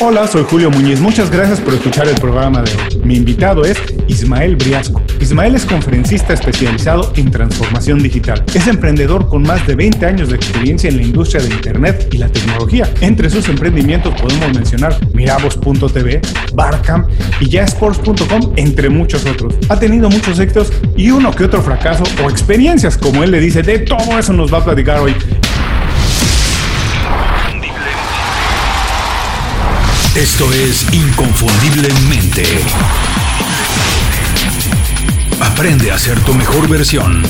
[0.00, 0.98] Hola, soy Julio Muñiz.
[0.98, 3.00] Muchas gracias por escuchar el programa de hoy.
[3.04, 3.78] Mi invitado es
[4.08, 5.00] Ismael Briasco.
[5.20, 8.44] Ismael es conferencista especializado en transformación digital.
[8.54, 12.18] Es emprendedor con más de 20 años de experiencia en la industria de Internet y
[12.18, 12.92] la tecnología.
[13.02, 16.20] Entre sus emprendimientos podemos mencionar Mirabos.tv,
[16.54, 17.08] Barcamp
[17.40, 19.54] y yasports.com, entre muchos otros.
[19.68, 23.62] Ha tenido muchos éxitos y uno que otro fracaso o experiencias, como él le dice.
[23.62, 25.14] De todo eso nos va a platicar hoy.
[30.16, 32.44] Esto es Inconfundiblemente.
[35.40, 37.20] Aprende a ser tu mejor versión.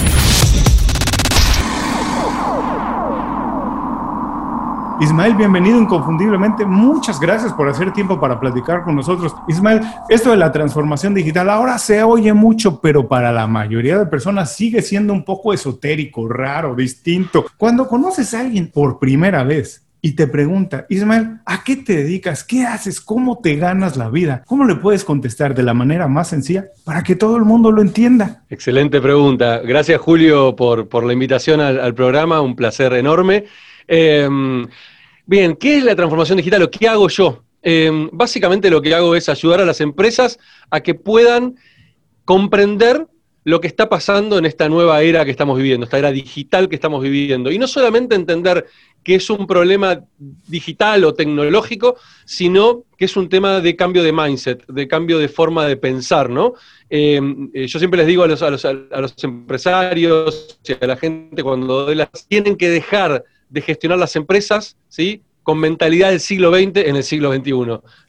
[5.00, 6.66] Ismael, bienvenido inconfundiblemente.
[6.66, 9.34] Muchas gracias por hacer tiempo para platicar con nosotros.
[9.48, 14.04] Ismael, esto de la transformación digital ahora se oye mucho, pero para la mayoría de
[14.04, 17.46] personas sigue siendo un poco esotérico, raro, distinto.
[17.56, 22.44] Cuando conoces a alguien por primera vez y te pregunta, Ismael, ¿a qué te dedicas?
[22.44, 23.00] ¿Qué haces?
[23.00, 24.44] ¿Cómo te ganas la vida?
[24.46, 27.80] ¿Cómo le puedes contestar de la manera más sencilla para que todo el mundo lo
[27.80, 28.44] entienda?
[28.50, 29.62] Excelente pregunta.
[29.64, 32.42] Gracias, Julio, por, la invitación al, programa.
[32.42, 33.46] Un placer enorme.
[33.88, 34.66] Em,
[35.24, 37.42] bien, ¿qué es la transformación digital o qué hago yo?
[37.62, 41.54] Em, básicamente lo que hago es ayudar a las empresas a que puedan
[42.26, 43.06] comprender
[43.44, 46.74] lo que está pasando en esta nueva era que estamos viviendo, esta era digital que
[46.74, 47.52] estamos viviendo.
[47.52, 48.66] Y no solamente entender
[49.04, 50.02] que es un problema
[50.48, 55.28] digital o tecnológico, sino que es un tema de cambio de mindset, de cambio de
[55.28, 56.54] forma de pensar, ¿no?
[56.88, 57.20] Eh,
[57.52, 60.96] eh, yo siempre les digo a los, a los, a los empresarios y a la
[60.96, 61.86] gente cuando
[62.28, 65.22] tienen que dejar de gestionar las empresas, ¿sí?
[65.44, 67.52] con mentalidad del siglo XX en el siglo XXI.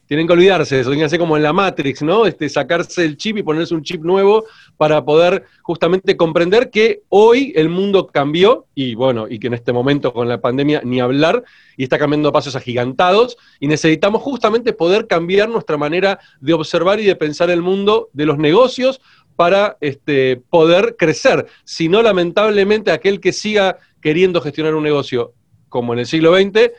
[0.07, 2.25] Tienen que olvidarse de eso, hacer como en la Matrix, ¿no?
[2.25, 4.45] Este, sacarse el chip y ponerse un chip nuevo
[4.77, 9.73] para poder justamente comprender que hoy el mundo cambió y bueno, y que en este
[9.73, 11.43] momento con la pandemia ni hablar
[11.75, 16.99] y está cambiando a pasos agigantados y necesitamos justamente poder cambiar nuestra manera de observar
[16.99, 19.01] y de pensar el mundo de los negocios
[19.35, 21.47] para este, poder crecer.
[21.63, 25.33] Si no, lamentablemente, aquel que siga queriendo gestionar un negocio
[25.69, 26.71] como en el siglo XX,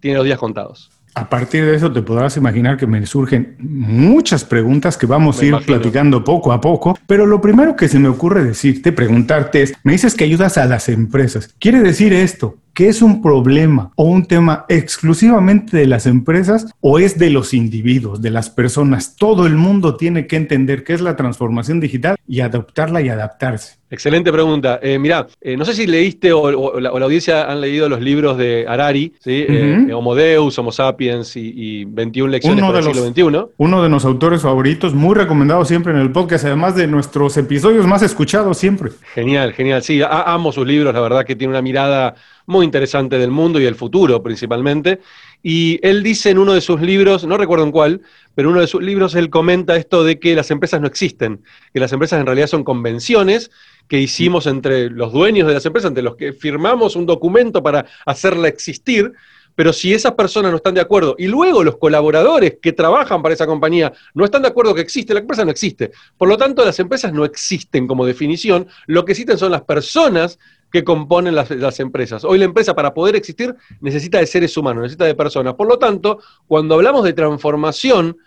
[0.00, 0.90] tiene los días contados.
[1.18, 5.46] A partir de eso te podrás imaginar que me surgen muchas preguntas que vamos a
[5.46, 9.74] ir platicando poco a poco, pero lo primero que se me ocurre decirte, preguntarte es,
[9.82, 11.52] me dices que ayudas a las empresas.
[11.58, 17.00] ¿Quiere decir esto que es un problema o un tema exclusivamente de las empresas o
[17.00, 19.16] es de los individuos, de las personas?
[19.16, 23.77] Todo el mundo tiene que entender qué es la transformación digital y adoptarla y adaptarse.
[23.90, 24.78] Excelente pregunta.
[24.82, 28.66] Eh, mirá, eh, no sé si leíste o, la, audiencia han leído los libros de
[28.68, 29.46] Harari, ¿sí?
[29.48, 33.52] Eh, Homo Deus, Homo Sapiens y, 21 lecciones uno siglo XXI.
[33.56, 37.86] Uno de los autores favoritos, muy recomendado siempre en el podcast, además de nuestros episodios
[37.86, 38.90] más escuchados siempre.
[39.14, 39.82] Genial, genial.
[39.82, 42.14] Sí, amo sus libros, la verdad que tiene una mirada
[42.46, 45.00] muy interesante del mundo y el futuro principalmente.
[45.42, 48.02] Y él dice en uno de sus libros, no recuerdo en cuál,
[48.34, 51.42] pero en uno de sus libros él comenta esto de que las empresas no existen,
[51.72, 53.50] que las empresas en realidad son convenciones
[53.88, 57.86] que hicimos entre los dueños de las empresas, entre los que firmamos un documento para
[58.04, 59.12] hacerla existir,
[59.54, 63.34] pero si esas personas no están de acuerdo y luego los colaboradores que trabajan para
[63.34, 65.90] esa compañía no están de acuerdo que existe, la empresa no existe.
[66.16, 70.38] Por lo tanto, las empresas no existen como definición, lo que existen son las personas
[70.70, 72.24] que componen las, las, empresas.
[72.24, 75.54] Hoy la empresa para poder existir necesita de seres humanos, necesita de personas.
[75.54, 78.18] Por lo tanto, cuando hablamos de transformación,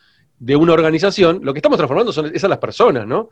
[0.42, 3.30] de una organización, lo que estamos transformando son esas las personas, ¿no?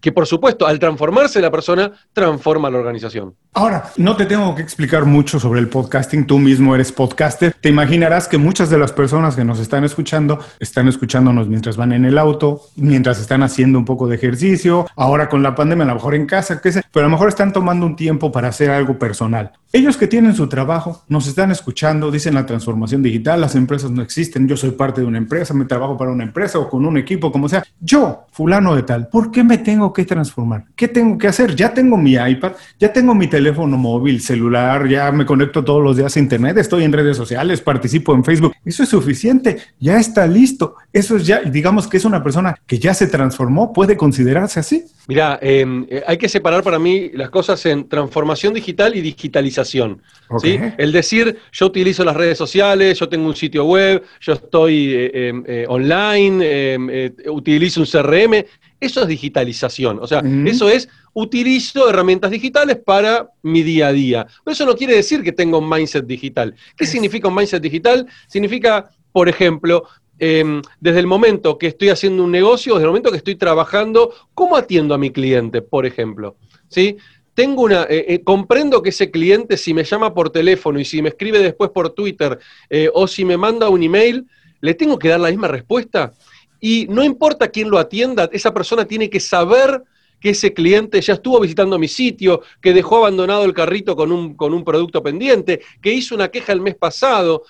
[0.00, 3.34] Que por supuesto, al transformarse la persona, transforma la organización.
[3.52, 7.52] Ahora, no te tengo que explicar mucho sobre el podcasting, tú mismo eres podcaster.
[7.60, 11.90] Te imaginarás que muchas de las personas que nos están escuchando están escuchándonos mientras van
[11.92, 15.88] en el auto, mientras están haciendo un poco de ejercicio, ahora con la pandemia, a
[15.88, 18.48] lo mejor en casa, qué sé, pero a lo mejor están tomando un tiempo para
[18.48, 19.50] hacer algo personal.
[19.72, 24.00] Ellos que tienen su trabajo, nos están escuchando, dicen la transformación digital, las empresas no
[24.00, 26.98] existen, yo soy parte de una empresa, me trabajo para una empresa o con un
[26.98, 27.64] equipo, como sea.
[27.80, 30.64] Yo, fulano de tal, ¿por qué me tengo que transformar?
[30.76, 31.56] ¿Qué tengo que hacer?
[31.56, 35.96] Ya tengo mi iPad, ya tengo mi teléfono móvil, celular, ya me conecto todos los
[35.96, 38.54] días a Internet, estoy en redes sociales, participo en Facebook.
[38.64, 40.76] Eso es suficiente, ya está listo.
[40.96, 44.86] Eso es ya, digamos que es una persona que ya se transformó, puede considerarse así.
[45.08, 50.00] Mira, em, eh, hay que separar para mí las cosas en transformación digital y digitalización.
[50.40, 50.58] ¿sí?
[50.78, 55.28] El decir, yo utilizo las redes sociales, yo tengo un sitio web, yo estoy eh,
[55.28, 58.46] em, eh, online, em, utilizo un CRM,
[58.80, 59.98] eso es digitalización.
[60.00, 64.26] O sea, eso es, utilizo herramientas digitales para mi día a día.
[64.42, 66.54] Pero eso no quiere decir que tengo un mindset digital.
[66.74, 68.06] ¿Qué significa un mindset digital?
[68.28, 69.84] Significa, por ejemplo,
[70.18, 74.12] Em, desde el momento que estoy haciendo un negocio, desde el momento que estoy trabajando,
[74.32, 76.36] ¿cómo atiendo a mi cliente, por ejemplo?
[76.68, 76.96] ¿Sí?
[77.34, 81.02] Tengo una, eh, eh, comprendo que ese cliente, si me llama por teléfono y si
[81.02, 82.38] me escribe después por Twitter
[82.70, 84.26] eh, o si me manda un email,
[84.62, 86.14] le tengo que dar la misma respuesta.
[86.60, 89.82] Y no importa quién lo atienda, esa persona tiene que saber
[90.18, 94.34] que ese cliente ya estuvo visitando mi sitio, que dejó abandonado el carrito con un,
[94.34, 97.42] con un producto pendiente, que hizo una queja el mes pasado.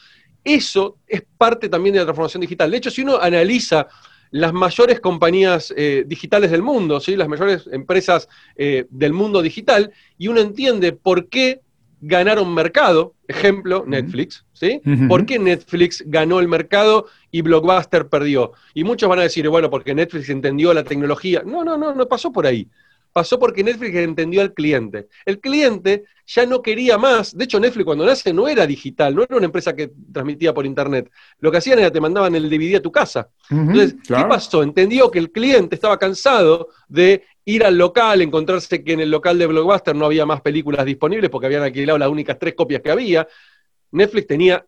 [0.47, 2.71] Eso es parte también de la transformación digital.
[2.71, 3.89] De hecho, si uno analiza
[4.31, 7.17] las mayores compañías eh, digitales del mundo, ¿sí?
[7.17, 11.63] las mayores empresas eh, del mundo digital, y uno entiende por qué
[12.01, 14.81] ganaron mercado, ejemplo, Netflix, ¿sí?
[15.09, 18.53] ¿Por qué Netflix ganó el mercado y Blockbuster perdió?
[18.73, 21.43] Y muchos van a decir, bueno, porque Netflix entendió la tecnología.
[21.45, 22.69] No, no, no, no pasó por ahí
[23.17, 25.09] pasó porque Netflix entendió al cliente.
[25.25, 27.35] El cliente ya no quería más.
[27.35, 30.67] De hecho, Netflix cuando nace no era digital, no era una empresa que transmitía por
[30.67, 31.11] internet.
[31.39, 33.31] Lo que hacían era te mandaban el DVD a tu casa.
[33.49, 34.63] Entonces, ¿qué pasó?
[34.63, 39.39] Entendió que el cliente estaba cansado de ir al local, encontrarse que en el local
[39.39, 42.91] de Blockbuster no había más películas disponibles porque habían alquilado las únicas tres copias que
[42.91, 43.27] había.
[43.93, 44.63] Netflix tenía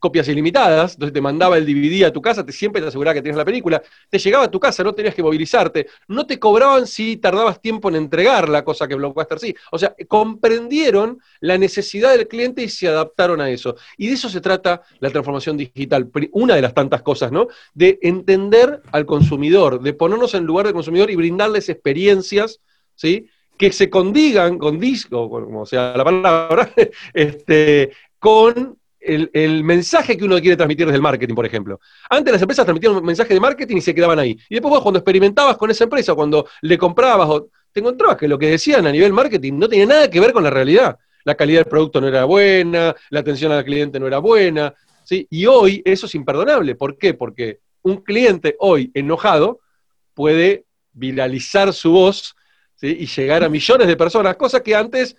[0.00, 3.22] copias ilimitadas, entonces te mandaba el DVD a tu casa, te siempre te aseguraba que
[3.22, 6.86] tenías la película, te llegaba a tu casa, no tenías que movilizarte, no te cobraban
[6.86, 9.54] si tardabas tiempo en entregarla, cosa que Blockbuster sí.
[9.70, 13.76] O sea, comprendieron la necesidad del cliente y se adaptaron a eso.
[13.96, 17.48] Y de eso se trata la transformación digital, una de las tantas cosas, ¿no?
[17.74, 22.60] De entender al consumidor, de ponernos en lugar del consumidor y brindarles experiencias,
[22.94, 23.28] ¿sí?
[23.60, 26.72] que se condigan con disco, como sea la palabra,
[27.12, 31.80] este, con el, mensaje que uno quiere transmitir desde el marketing, por ejemplo.
[32.08, 34.38] Antes las empresas transmitían un mensaje de marketing y se quedaban ahí.
[34.48, 38.28] Y después vos cuando experimentabas con esa empresa, cuando le comprabas, o, te encontrabas que
[38.28, 40.98] lo que decían a nivel marketing no tenía nada que ver con la realidad.
[41.24, 44.74] La calidad del producto no era buena, la atención al cliente no era buena.
[45.04, 45.26] ¿sí?
[45.30, 46.74] Y hoy eso es imperdonable.
[46.74, 47.14] ¿Por qué?
[47.14, 49.60] Porque un cliente hoy enojado
[50.14, 52.34] puede viralizar su voz
[52.82, 55.16] y llegar a millones de personas, cosa que antes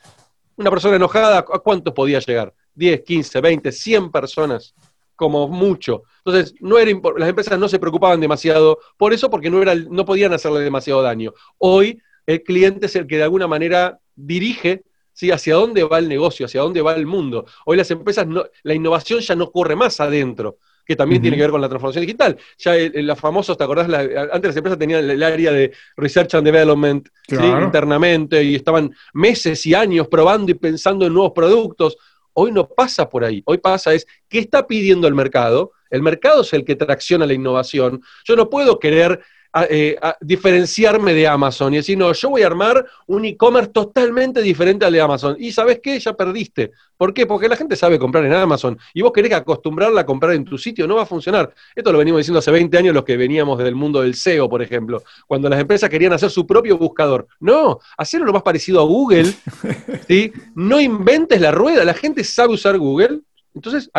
[0.56, 2.54] una persona enojada, ¿a cuántos podía llegar?
[2.76, 4.74] 10, 15, 20, 100 personas,
[5.16, 6.04] como mucho.
[6.26, 10.06] Entonces, no era las empresas no se preocupaban demasiado por eso porque no, era, no
[10.06, 11.34] podían hacerle demasiado daño.
[11.58, 14.84] Hoy el cliente es el que de alguna manera dirige
[15.14, 15.32] ¿sí?
[15.32, 17.46] hacia dónde va el negocio, hacia dónde va el mundo.
[17.66, 21.44] Hoy las empresas, no, la innovación ya no corre más adentro que también tiene que
[21.44, 22.38] ver con la transformación digital.
[22.58, 23.88] Ya los famosos, ¿te acordás?
[23.88, 29.74] antes las empresas tenían el área de Research and Development internamente y estaban meses y
[29.74, 31.98] años probando y pensando en nuevos productos.
[32.33, 33.42] Hoy no pasa por ahí.
[33.45, 35.72] Hoy pasa es, ¿qué está pidiendo el mercado?
[35.89, 38.01] El mercado es el que tracciona la innovación.
[38.25, 39.22] Yo no puedo querer
[39.69, 44.86] eh, diferenciarme de Amazon y decir, no, yo voy a armar un e-commerce totalmente diferente
[44.86, 45.36] al de Amazon.
[45.39, 46.71] Y sabes qué, ya perdiste.
[46.98, 47.25] ¿Por qué?
[47.25, 50.57] Porque la gente sabe comprar en Amazon y vos querés acostumbrarla a comprar en tu
[50.57, 51.53] sitio, no va a funcionar.
[51.75, 54.62] Esto lo venimos diciendo hace 20 años los que veníamos del mundo del SEO, por
[54.62, 57.27] ejemplo, cuando las empresas querían hacer su propio buscador.
[57.39, 59.33] No, hacerlo lo más parecido a Google,
[60.07, 60.31] ¿sí?
[60.56, 63.21] no inventes la rueda, la gente sabe usar Google,
[63.53, 63.92] entonces,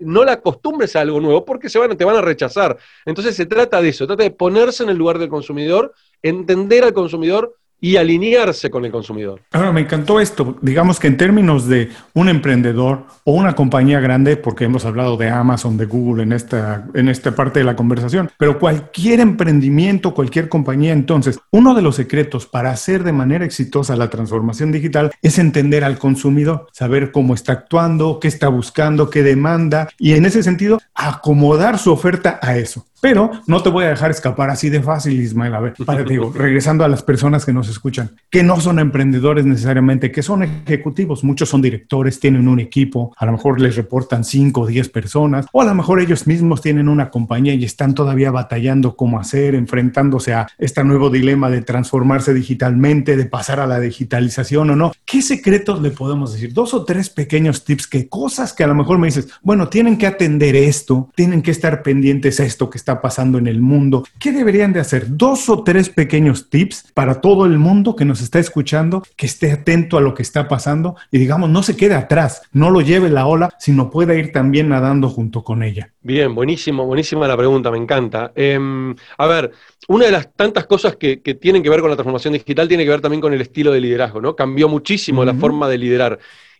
[0.00, 2.76] no la acostumbres a algo nuevo porque se van, te van a rechazar.
[3.04, 6.92] Entonces, se trata de eso, trata de ponerse en el lugar del consumidor, entender al
[6.92, 9.42] consumidor y alinearse con el consumidor.
[9.52, 10.56] Ahora, me encantó esto.
[10.62, 15.28] Digamos que en términos de un emprendedor o una compañía grande, porque hemos hablado de
[15.28, 20.48] Amazon, de Google en esta, en esta parte de la conversación, pero cualquier emprendimiento, cualquier
[20.48, 25.38] compañía, entonces, uno de los secretos para hacer de manera exitosa la transformación digital es
[25.38, 30.42] entender al consumidor, saber cómo está actuando, qué está buscando, qué demanda, y en ese
[30.42, 32.86] sentido, acomodar su oferta a eso.
[33.04, 35.54] Pero no te voy a dejar escapar así de fácil, Ismael.
[35.54, 39.44] A ver, para, digo, regresando a las personas que nos escuchan, que no son emprendedores
[39.44, 41.24] necesariamente, que son ejecutivos.
[41.24, 45.46] Muchos son directores, tienen un equipo, a lo mejor les reportan 5 o 10 personas,
[45.52, 49.54] o a lo mejor ellos mismos tienen una compañía y están todavía batallando cómo hacer,
[49.54, 54.92] enfrentándose a este nuevo dilema de transformarse digitalmente, de pasar a la digitalización o no.
[55.04, 56.52] ¿Qué secretos le podemos decir?
[56.52, 59.98] Dos o tres pequeños tips, que cosas que a lo mejor me dices, bueno, tienen
[59.98, 64.04] que atender esto, tienen que estar pendientes a esto que está pasando en el mundo.
[64.18, 65.16] ¿Qué deberían de hacer?
[65.16, 67.63] Dos o tres pequeños tips para todo el mundo
[67.96, 71.62] que nos está escuchando, que esté atento a lo que está pasando y digamos, no
[71.62, 75.62] se quede atrás, no lo lleve la ola, sino pueda ir también nadando junto con
[75.62, 75.90] ella.
[76.02, 78.32] Bien, buenísimo, buenísima la pregunta, me encanta.
[78.34, 79.52] Em, a ver,
[79.88, 82.90] una de las tantas cosas que, tienen que ver con la transformación digital tiene que
[82.90, 84.36] ver también con el estilo de liderazgo, ¿no?
[84.36, 86.18] Cambió muchísimo la forma de liderar.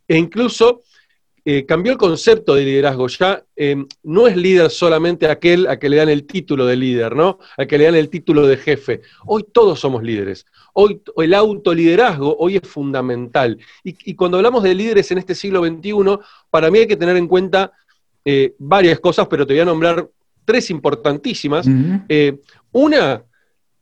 [0.09, 0.83] E incluso
[1.47, 3.07] eh, cambió el concepto de liderazgo.
[3.09, 7.15] Ya em, no es líder solamente aquel a que le dan el título de líder,
[7.15, 7.39] ¿no?
[7.59, 9.03] A que le dan el título de jefe.
[9.27, 10.47] Hoy todos somos líderes.
[10.73, 13.59] Hoy el autoliderazgo hoy es fundamental.
[13.83, 16.19] Y, cuando hablamos de líderes en este siglo XXI,
[16.51, 17.73] para mí hay que tener en cuenta
[18.25, 20.09] eh, varias cosas, pero te voy a nombrar
[20.47, 21.67] tres importantísimas.
[22.09, 22.39] Eh,
[22.73, 23.23] una,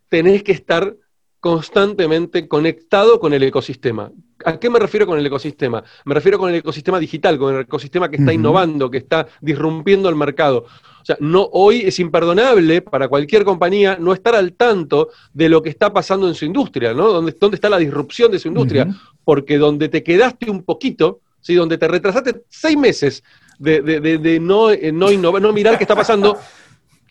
[0.09, 0.95] tenés que estar
[1.43, 4.13] constantemente conectado con el ecosistema.
[4.45, 5.83] ¿A qué me refiero con el ecosistema?
[6.05, 10.09] Me refiero con el ecosistema digital, con el ecosistema que está innovando, que está disrumpiendo
[10.09, 10.67] el mercado.
[11.03, 15.61] O sea, no, hoy es imperdonable para cualquier compañía no estar al tanto de lo
[15.61, 17.09] que está pasando en su industria, ¿no?
[17.09, 18.87] ¿Dónde, dónde está la disrupción de su industria?
[19.25, 21.57] Porque donde te quedaste un poquito, ¿sí?
[21.57, 23.25] donde te retrasaste seis meses
[23.59, 26.39] de, no, eh, no, no mirar qué está pasando,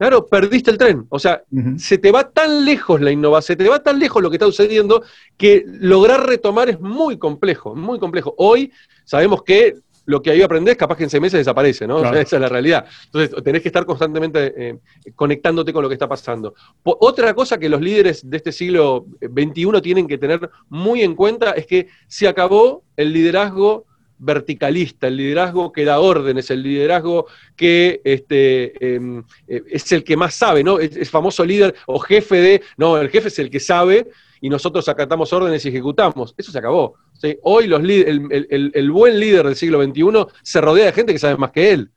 [0.01, 1.05] Claro, perdiste el tren.
[1.10, 1.43] O sea,
[1.77, 4.48] se te va tan lejos la innovación, se te va tan lejos lo que está
[4.48, 5.03] sucediendo
[5.38, 8.34] que lograr retomar es muy complejo, muy complejo.
[8.39, 8.72] Hoy
[9.05, 12.00] sabemos que lo que ahí aprendes capaz que en seis meses desaparece, ¿no?
[12.15, 12.88] esa es la realidad.
[13.05, 14.79] Entonces, tenés que estar constantemente eh,
[15.13, 16.55] conectándote con lo que está pasando.
[16.81, 21.51] otra cosa que los líderes de este siglo XXI tienen que tener muy en cuenta
[21.51, 23.86] es que se acabó el liderazgo
[24.21, 27.25] verticalista, el liderazgo que da órdenes, el liderazgo
[27.55, 30.79] que este, em, eh, es el que más sabe, ¿no?
[30.79, 34.07] Es, famoso líder o jefe de, no, el jefe es el que sabe
[34.39, 36.33] y nosotros acatamos órdenes y ejecutamos.
[36.37, 36.95] Eso se acabó.
[37.43, 41.37] Hoy los el, el, buen líder del siglo XXI se rodea de gente que sabe
[41.37, 41.89] más que él.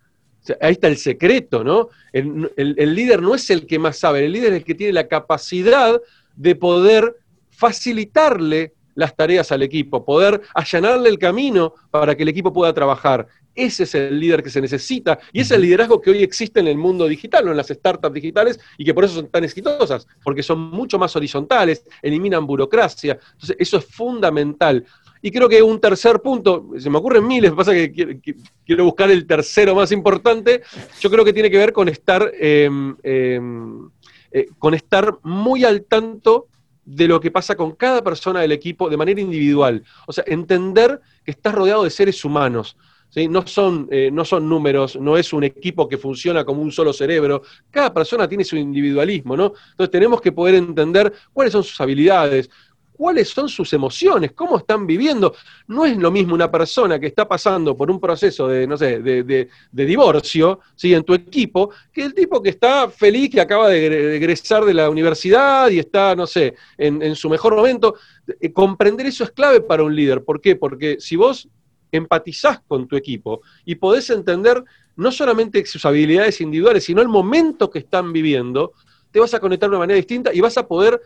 [0.60, 1.88] ahí está el secreto, ¿no?
[2.12, 5.08] el líder no es el que más sabe, el líder es el que tiene la
[5.08, 6.00] capacidad
[6.36, 7.16] de poder
[7.50, 13.26] facilitarle las tareas al equipo, poder allanarle el camino para que el equipo pueda trabajar.
[13.54, 16.66] Ese es el líder que se necesita y es el liderazgo que hoy existe en
[16.66, 20.42] el mundo digital, en las startups digitales y que por eso son tan exitosas, porque
[20.42, 23.18] son mucho más horizontales, eliminan burocracia.
[23.32, 24.84] Entonces, eso es fundamental.
[25.22, 28.20] Y creo que un tercer punto, se me ocurren miles, pasa que
[28.66, 30.60] quiero, buscar el tercero más importante,
[31.00, 33.88] yo creo que tiene que ver con estar, em, em,
[34.30, 36.48] eh, con estar muy al tanto
[36.84, 39.82] de lo que pasa con cada persona del equipo de manera individual.
[40.06, 42.76] O sea, entender que estás rodeado de seres humanos.
[43.08, 43.28] ¿sí?
[43.28, 46.92] No, son, eh, no son números, no es un equipo que funciona como un solo
[46.92, 47.42] cerebro.
[47.70, 49.52] Cada persona tiene su individualismo, ¿no?
[49.70, 52.50] Entonces tenemos que poder entender cuáles son sus habilidades,
[52.96, 55.34] cuáles son sus emociones, cómo están viviendo.
[55.66, 59.00] No es lo mismo una persona que está pasando por un proceso de, no sé,
[59.00, 60.94] de, divorcio, ¿sí?
[60.94, 64.88] en tu equipo, que el tipo que está feliz, que acaba de egresar de la
[64.88, 67.96] universidad y está, no sé, en, su mejor momento.
[68.40, 70.24] Eh, comprender eso es clave para un líder.
[70.24, 70.56] ¿Por qué?
[70.56, 71.48] Porque si vos
[71.90, 74.62] empatizás con tu equipo y podés entender
[74.96, 78.72] no solamente sus habilidades individuales, sino el momento que están viviendo,
[79.10, 81.00] te vas a conectar de una manera distinta y vas a poder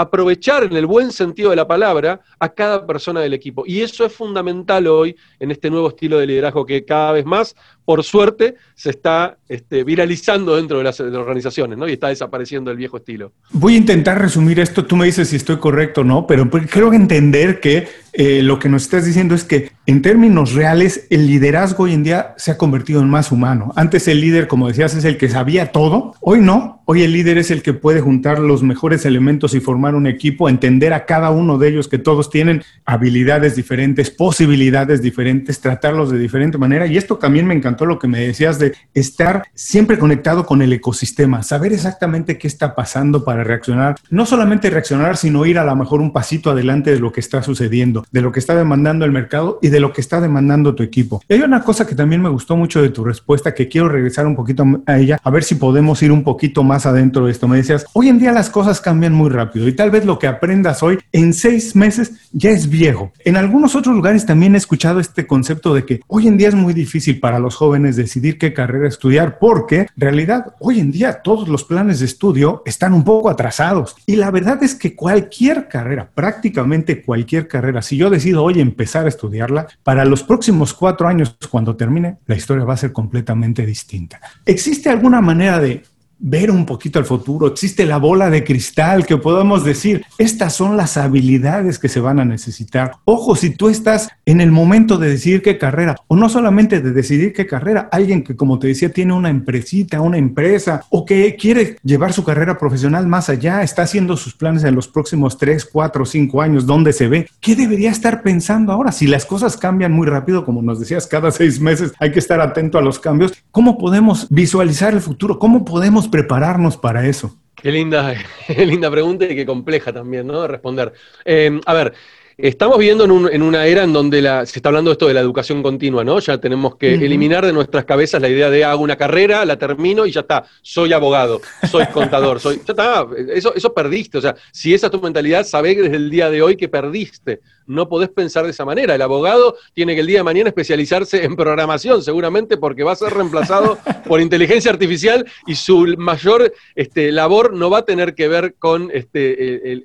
[0.00, 3.64] aprovechar en el buen sentido de la palabra a cada persona del equipo.
[3.66, 7.54] Y eso es fundamental hoy en este nuevo estilo de liderazgo que cada vez más,
[7.90, 11.88] por suerte, se está este, viralizando dentro de las, organizaciones, ¿no?
[11.88, 13.32] Y está desapareciendo el viejo estilo.
[13.50, 16.92] Voy a intentar resumir esto, tú me dices si estoy correcto o no, pero creo
[16.92, 21.84] entender que eh, lo que nos estás diciendo es que en términos reales el liderazgo
[21.84, 23.72] hoy en día se ha convertido en más humano.
[23.76, 27.38] Antes el líder, como decías, es el que sabía todo, hoy no, hoy el líder
[27.38, 31.30] es el que puede juntar los mejores elementos y formar un equipo, entender a cada
[31.30, 36.86] uno de ellos que todos tienen habilidades diferentes, posibilidades diferentes, tratarlos de diferente manera.
[36.86, 40.72] Y esto también me encantó lo que me decías de estar siempre conectado con el
[40.72, 45.76] ecosistema, saber exactamente qué está pasando para reaccionar, no solamente reaccionar, sino ir a lo
[45.76, 49.12] mejor un pasito adelante de lo que está sucediendo, de lo que está demandando el
[49.12, 51.22] mercado y de lo que está demandando tu equipo.
[51.28, 54.26] Y hay una cosa que también me gustó mucho de tu respuesta, que quiero regresar
[54.26, 57.48] un poquito a ella, a ver si podemos ir un poquito más adentro de esto.
[57.48, 60.26] Me decías, hoy en día las cosas cambian muy rápido y tal vez lo que
[60.26, 63.12] aprendas hoy en seis meses ya es viejo.
[63.24, 66.54] En algunos otros lugares también he escuchado este concepto de que hoy en día es
[66.54, 71.20] muy difícil para los jóvenes decidir qué carrera estudiar porque en realidad hoy en día
[71.20, 73.96] todos los planes de estudio están un poco atrasados.
[74.06, 79.04] Y la verdad es que cualquier carrera, prácticamente cualquier carrera, si yo decido hoy empezar
[79.04, 83.66] a estudiarla, para los próximos cuatro años cuando termine, la historia va a ser completamente
[83.66, 84.18] distinta.
[84.46, 85.82] ¿Existe alguna manera de
[86.20, 90.76] ver un poquito al futuro, existe la bola de cristal que podemos decir, estas son
[90.76, 92.92] las habilidades que se van a necesitar.
[93.06, 96.92] Ojo, si tú estás en el momento de decidir qué carrera, o no solamente de
[96.92, 101.34] decidir qué carrera, alguien que como te decía tiene una empresita, una empresa, o que
[101.34, 105.64] quiere llevar su carrera profesional más allá, está haciendo sus planes en los próximos 3,
[105.64, 107.28] 4, 5 años, ¿dónde se ve?
[107.40, 108.92] ¿Qué debería estar pensando ahora?
[108.92, 112.40] Si las cosas cambian muy rápido, como nos decías, cada seis meses hay que estar
[112.40, 115.40] atento a los cambios, ¿cómo podemos visualizar el futuro?
[115.40, 117.36] ¿Cómo podemos prepararnos para eso?
[117.56, 118.14] Qué linda,
[118.56, 120.40] linda pregunta y qué compleja también, ¿no?
[120.40, 120.92] De responder.
[121.24, 121.94] Eh, a ver,
[122.42, 126.04] Estamos viviendo en, una era en donde se está hablando esto de la educación continua,
[126.04, 126.18] ¿no?
[126.20, 130.06] Ya tenemos que eliminar de nuestras cabezas la idea de hago una carrera, la termino
[130.06, 132.56] y ya está, soy abogado, soy contador, soy.
[132.66, 134.18] Ya está, eso, eso perdiste.
[134.18, 137.40] O sea, si esa es tu mentalidad, sabés desde el día de hoy que perdiste
[137.70, 138.94] no podés pensar de esa manera.
[138.94, 142.96] El abogado tiene que el día de mañana especializarse en programación, seguramente porque va a
[142.96, 148.26] ser reemplazado por inteligencia artificial y su mayor este, labor no va a tener que
[148.26, 149.84] ver con este,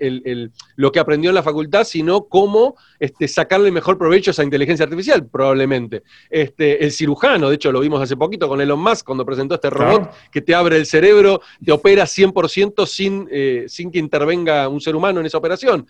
[0.76, 4.86] lo que aprendió en la facultad, sino cómo este, sacarle mejor provecho a esa inteligencia
[4.86, 6.02] artificial, probablemente.
[6.30, 9.70] Este, el cirujano, de hecho lo vimos hace poquito con Elon Musk cuando presentó este
[9.70, 14.82] robot que te abre el cerebro, te opera 100% sin, eh, sin que intervenga un
[14.82, 15.88] ser humano en esa operación.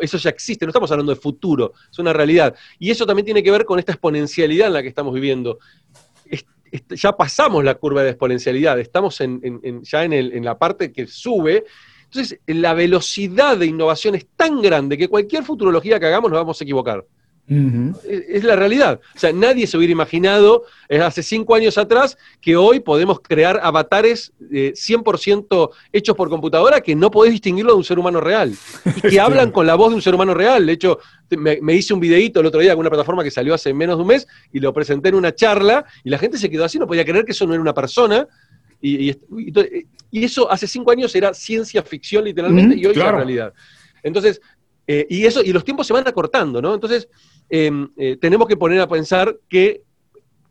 [0.00, 1.35] Eso ya existe, no estamos hablando de futuro,
[1.90, 2.54] es una realidad.
[2.78, 5.58] Y eso también tiene que ver con esta exponencialidad en la que estamos viviendo.
[6.90, 9.18] ya pasamos la curva de exponencialidad, estamos
[9.82, 11.64] ya en, la parte que sube.
[12.04, 16.60] Entonces, la velocidad de innovación es tan grande que cualquier futurología que hagamos nos vamos
[16.60, 17.04] a equivocar.
[17.48, 19.00] Es la realidad.
[19.14, 23.60] O sea, nadie se hubiera imaginado eh, hace cinco años atrás que hoy podemos crear
[23.62, 28.52] avatares 100% eh, hechos por computadora que no podés distinguirlo de un ser humano real.
[28.96, 30.66] Y que hablan con la voz de un ser humano real.
[30.66, 30.98] De hecho,
[31.30, 34.02] me, hice un videíto el otro día con una plataforma que salió hace menos de
[34.02, 36.86] un mes y lo presenté en una charla y la gente se quedó así, no
[36.86, 38.26] podía creer que eso no era una persona.
[38.80, 39.16] Y,
[40.12, 43.52] eso hace cinco años era ciencia ficción literalmente y hoy es la realidad.
[44.02, 44.40] Entonces,
[44.86, 46.74] eh, y eso, y los tiempos se van acortando, ¿no?
[46.74, 47.08] Entonces,
[47.48, 49.82] Em, eh, tenemos que poner a pensar que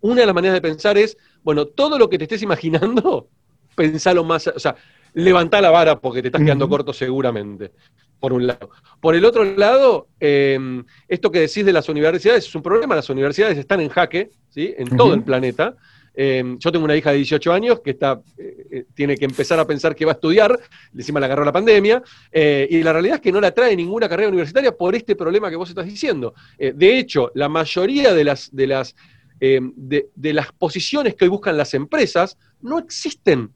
[0.01, 3.27] una de las maneras de pensar es, bueno, todo lo que te estés imaginando,
[3.75, 4.75] pensalo más, o sea,
[5.13, 7.71] levantá la vara porque te estás quedando corto seguramente,
[8.19, 8.69] por un lado.
[9.01, 13.09] Por el otro lado, em, esto que decís de las universidades es un problema, las
[13.09, 14.73] universidades están en jaque, ¿sí?
[14.77, 15.75] En todo el planeta.
[16.15, 19.60] Em, yo tengo una hija de 18 años que está, eh, eh, tiene que empezar
[19.60, 20.57] a pensar que va a estudiar,
[20.95, 24.07] encima la agarró la pandemia, eh, y la realidad es que no la trae ninguna
[24.07, 26.34] carrera universitaria por este problema que vos estás diciendo.
[26.57, 28.95] de hecho, la mayoría de las, de, las,
[29.39, 33.51] em, de, las posiciones que hoy buscan las empresas no existen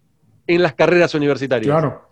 [0.48, 1.72] en las carreras universitarias.
[1.72, 2.09] Claro.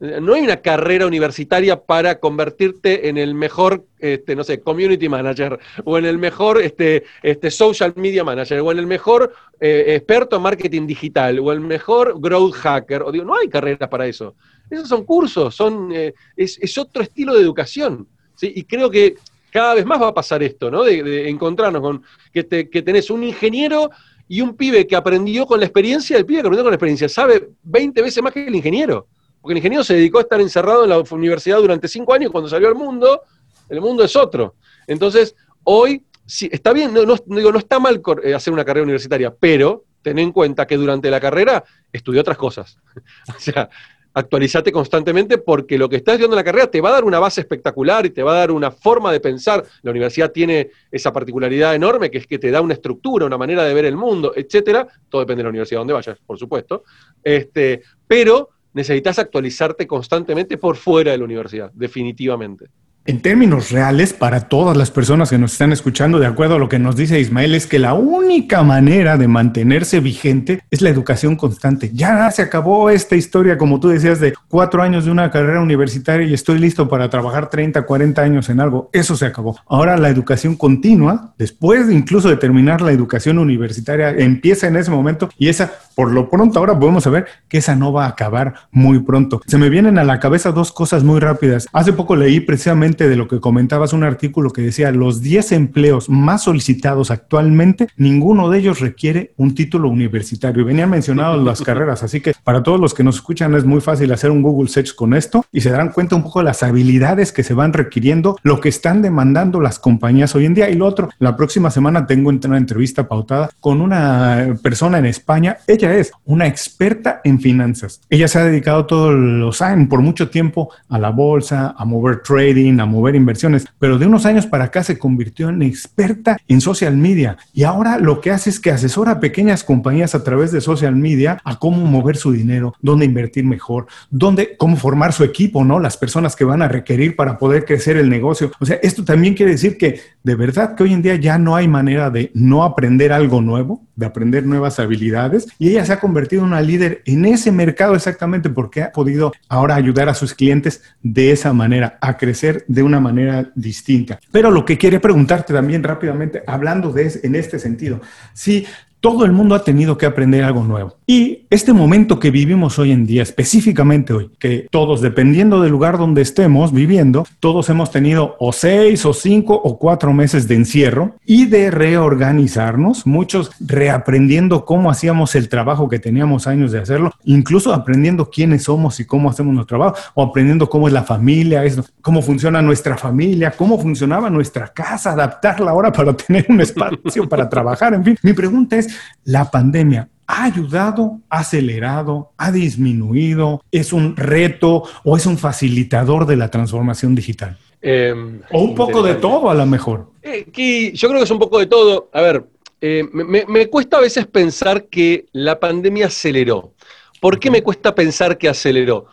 [0.00, 5.58] No hay una carrera universitaria para convertirte en el mejor, este, no sé, community manager,
[5.84, 10.36] o en el mejor este, este, social media manager, o en el mejor eh, experto
[10.36, 13.02] en marketing digital, o el mejor growth hacker.
[13.02, 14.36] O digo, no hay carreras para eso.
[14.70, 18.06] Esos son cursos, son, eh, es, otro estilo de educación.
[18.40, 19.16] Y creo que
[19.50, 20.84] cada vez más va a pasar esto, ¿no?
[20.84, 23.90] De, encontrarnos con que, que tenés un ingeniero
[24.28, 27.08] y un pibe que aprendió con la experiencia, el pibe que aprendió con la experiencia
[27.08, 29.08] sabe 20 veces más que el ingeniero.
[29.40, 32.48] Porque el ingeniero se dedicó a estar encerrado en la universidad durante cinco años, cuando
[32.48, 33.22] salió al mundo,
[33.68, 34.56] el mundo es otro.
[34.86, 39.34] Entonces, hoy, sí, está bien, no, digo, no está mal eh, hacer una carrera universitaria,
[39.34, 42.78] pero ten en cuenta que durante la carrera estudió otras cosas.
[43.36, 43.68] o sea,
[44.14, 47.18] actualizate constantemente porque lo que estás estudiando en la carrera te va a dar una
[47.18, 49.64] base espectacular y te va a dar una forma de pensar.
[49.82, 53.64] La universidad tiene esa particularidad enorme que es que te da una estructura, una manera
[53.64, 54.86] de ver el mundo, etcétera.
[55.08, 56.84] Todo depende de la universidad donde vayas, por supuesto.
[57.22, 62.70] Este, pero necesitas actualizarte constantemente por fuera de la universidad, definitivamente.
[63.08, 66.68] En términos reales, para todas las personas que nos están escuchando, de acuerdo a lo
[66.68, 71.34] que nos dice Ismael, es que la única manera de mantenerse vigente es la educación
[71.34, 71.90] constante.
[71.94, 76.26] Ya se acabó esta historia, como tú decías, de cuatro años de una carrera universitaria
[76.26, 78.90] y estoy listo para trabajar 30, 40 años en algo.
[78.92, 79.58] Eso se acabó.
[79.66, 85.30] Ahora la educación continua, después incluso de terminar la educación universitaria, empieza en ese momento
[85.38, 88.98] y esa, por lo pronto, ahora podemos saber que esa no va a acabar muy
[88.98, 89.40] pronto.
[89.46, 91.68] Se me vienen a la cabeza dos cosas muy rápidas.
[91.72, 96.08] Hace poco leí precisamente de lo que comentabas, un artículo que decía los 10 empleos
[96.08, 100.62] más solicitados actualmente, ninguno de ellos requiere un título universitario.
[100.62, 103.80] Y venían mencionados las carreras, así que para todos los que nos escuchan es muy
[103.80, 106.62] fácil hacer un Google Search con esto y se darán cuenta un poco de las
[106.62, 110.70] habilidades que se van requiriendo, lo que están demandando las compañías hoy en día.
[110.70, 115.58] Y lo otro, la próxima semana tengo una entrevista pautada con una persona en España.
[115.66, 118.00] Ella es una experta en finanzas.
[118.08, 122.22] Ella se ha dedicado todos los años, por mucho tiempo, a la bolsa, a mover
[122.22, 126.60] trading, a mover inversiones, pero de unos años para acá se convirtió en experta en
[126.60, 130.52] social media y ahora lo que hace es que asesora a pequeñas compañías a través
[130.52, 135.24] de social media a cómo mover su dinero, dónde invertir mejor, dónde, cómo formar su
[135.24, 135.78] equipo, ¿no?
[135.78, 138.50] Las personas que van a requerir para poder crecer el negocio.
[138.60, 141.56] O sea, esto también quiere decir que de verdad que hoy en día ya no
[141.56, 146.00] hay manera de no aprender algo nuevo, de aprender nuevas habilidades y ella se ha
[146.00, 150.34] convertido en una líder en ese mercado exactamente porque ha podido ahora ayudar a sus
[150.34, 154.20] clientes de esa manera a crecer de una manera distinta.
[154.30, 158.02] Pero lo que quiere preguntarte también rápidamente, hablando de en este sentido,
[158.34, 158.66] si
[159.00, 160.96] todo el mundo ha tenido que aprender algo nuevo.
[161.06, 165.96] Y este momento que vivimos hoy en día, específicamente hoy, que todos, dependiendo del lugar
[165.96, 171.16] donde estemos viviendo, todos hemos tenido o seis o cinco o cuatro meses de encierro
[171.24, 177.72] y de reorganizarnos, muchos reaprendiendo cómo hacíamos el trabajo que teníamos años de hacerlo, incluso
[177.72, 181.62] aprendiendo quiénes somos y cómo hacemos nuestro trabajo, o aprendiendo cómo es la familia,
[182.02, 187.48] cómo funciona nuestra familia, cómo funcionaba nuestra casa, adaptarla ahora para tener un espacio para
[187.48, 187.94] trabajar.
[187.94, 188.87] En fin, mi pregunta es,
[189.24, 193.64] la pandemia ¿Ha ayudado, ha acelerado, ha disminuido?
[193.72, 197.56] ¿Es un reto o es un facilitador de la transformación digital?
[197.80, 200.10] Em, o un poco de todo a lo mejor.
[200.22, 200.44] Eh,
[200.92, 202.10] yo creo que es un poco de todo.
[202.12, 202.44] A ver,
[202.82, 206.74] eh, me, cuesta a veces pensar que la pandemia aceleró.
[207.22, 209.06] ¿Por qué me cuesta pensar que aceleró?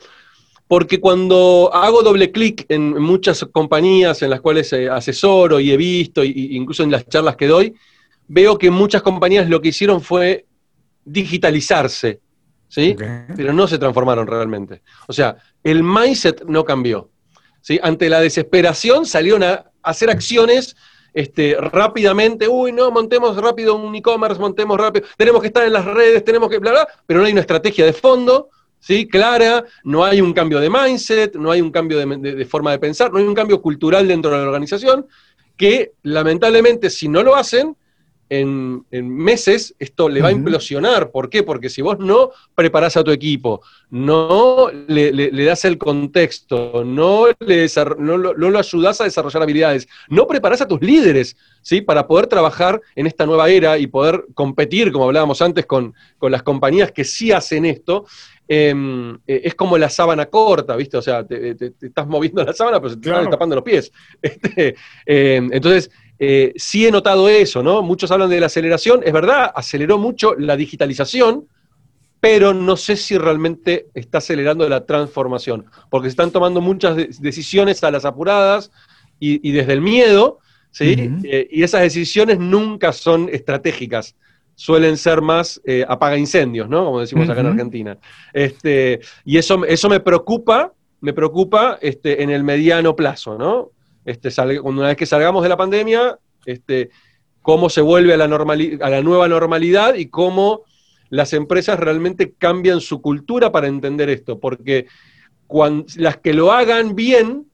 [0.67, 5.77] Porque cuando hago doble clic en muchas compañías en las cuales eh, asesoro y he
[5.77, 7.73] visto, incluso en las charlas que doy,
[8.27, 10.45] veo que muchas compañías lo que hicieron fue
[11.03, 12.21] digitalizarse,
[12.67, 12.95] ¿sí?
[13.35, 14.81] Pero no se transformaron realmente.
[15.07, 17.09] O sea, el mindset no cambió.
[17.61, 17.79] ¿sí?
[17.81, 20.75] Ante la desesperación salieron a hacer acciones
[21.15, 25.85] este, rápidamente, uy, no, montemos rápido un e-commerce, montemos rápido, tenemos que estar en las
[25.85, 28.49] redes, tenemos que, bla, bla, pero no hay una estrategia de fondo,
[28.81, 29.07] ¿sí?
[29.07, 33.13] Clara, no hay un cambio de mindset, no hay un cambio de, forma de pensar,
[33.13, 35.07] no hay un cambio cultural dentro de la organización,
[35.55, 37.77] que lamentablemente si no lo hacen,
[38.29, 41.11] en, meses esto le va a implosionar.
[41.11, 41.43] ¿Por qué?
[41.43, 47.67] Porque si vos no preparás a tu equipo, no le, das el contexto, no, le,
[47.99, 51.81] no, lo, ayudás a desarrollar habilidades, no preparás a tus líderes ¿sí?
[51.81, 56.43] para poder trabajar en esta nueva era y poder competir, como hablábamos antes, con, las
[56.43, 58.05] compañías que sí hacen esto,
[58.47, 60.97] em, eh, es como la sábana corta, ¿viste?
[60.97, 63.91] O sea, te, estás moviendo la sábana, pero se te están tapando los pies.
[64.21, 67.81] Este, em, entonces, eh, sí he notado eso, ¿no?
[67.81, 71.47] Muchos hablan de la aceleración, es verdad, aceleró mucho la digitalización,
[72.19, 77.83] pero no sé si realmente está acelerando la transformación, porque se están tomando muchas decisiones
[77.83, 78.71] a las apuradas
[79.19, 80.39] y, desde el miedo,
[80.71, 81.09] ¿sí?
[81.23, 84.15] Eh, y esas decisiones nunca son estratégicas,
[84.55, 86.85] suelen ser más eh, apaga incendios, ¿no?
[86.85, 87.97] Como decimos acá en Argentina.
[88.33, 93.71] Este, y eso, eso me preocupa, me preocupa este, en el mediano plazo, ¿no?
[94.05, 94.29] Este,
[94.61, 96.91] una vez que salgamos de la pandemia, este,
[97.41, 100.63] cómo se vuelve a la, a la nueva normalidad y cómo
[101.09, 104.87] las empresas realmente cambian su cultura para entender esto, porque
[105.47, 107.45] cuando, las que lo hagan bien,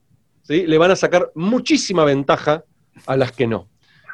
[0.42, 0.66] ¿sí?
[0.66, 2.64] le van a sacar muchísima ventaja
[3.06, 3.68] a las que no.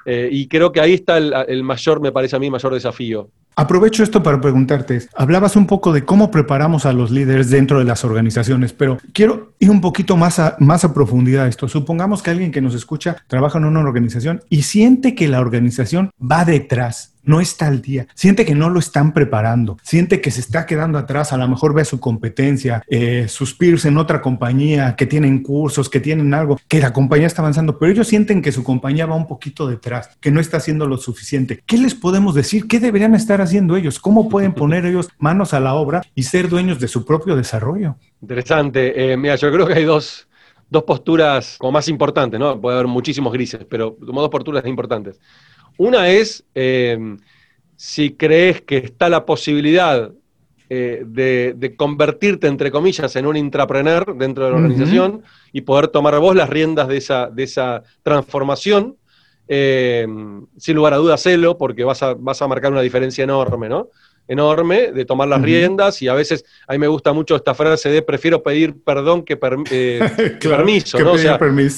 [0.04, 3.30] Eh, y creo que ahí está el, el, mayor, me parece a mí, mayor desafío.
[3.58, 7.84] Aprovecho esto para preguntarte, hablabas un poco de cómo preparamos a los líderes dentro de
[7.84, 11.66] las organizaciones, pero quiero ir un poquito más a, más a profundidad a esto.
[11.66, 16.12] Supongamos que alguien que nos escucha trabaja en una organización y siente que la organización
[16.22, 20.40] va detrás no está al día, siente que no lo están preparando, siente que se
[20.40, 24.96] está quedando atrás, a lo mejor ve su competencia, eh, sus peers en otra compañía
[24.96, 28.50] que tienen cursos, que tienen algo, que la compañía está avanzando, pero ellos sienten que
[28.50, 31.62] su compañía va un poquito detrás, que no está haciendo lo suficiente.
[31.66, 32.66] ¿Qué les podemos decir?
[32.66, 33.98] ¿Qué deberían estar haciendo ellos?
[34.00, 37.96] ¿Cómo pueden poner ellos manos a la obra y ser dueños de su propio desarrollo?
[38.22, 39.12] Interesante.
[39.12, 40.26] Eh, mira, yo creo que hay dos,
[40.86, 42.60] posturas como más importantes, ¿no?
[42.60, 45.20] Puede haber muchísimos grises, pero como dos posturas importantes.
[45.78, 47.18] Una es em,
[47.76, 50.12] si crees que está la posibilidad
[50.68, 56.18] eh, de, convertirte, entre comillas, en un intrapreneur dentro de la organización y poder tomar
[56.18, 58.96] vos las riendas de esa, de esa transformación.
[59.46, 63.68] Em, sin lugar a dudas, celo, porque vas a, vas a marcar una diferencia enorme,
[63.68, 63.88] ¿no?
[64.28, 67.88] Enorme de tomar las riendas y a veces a mí me gusta mucho esta frase
[67.88, 69.38] de prefiero pedir perdón que,
[69.70, 71.14] eh, permiso, ¿no?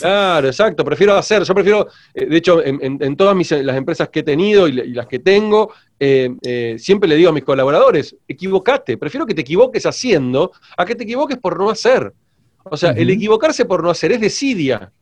[0.01, 4.21] Claro, exacto, prefiero hacer, yo prefiero, eh, de hecho, en, todas mis, las empresas que
[4.21, 9.25] he tenido y, las que tengo, eh, siempre le digo a mis colaboradores, equivocate, prefiero
[9.25, 12.13] que te equivoques haciendo a que te equivoques por no hacer.
[12.65, 14.93] O sea, el equivocarse por no hacer es desidia,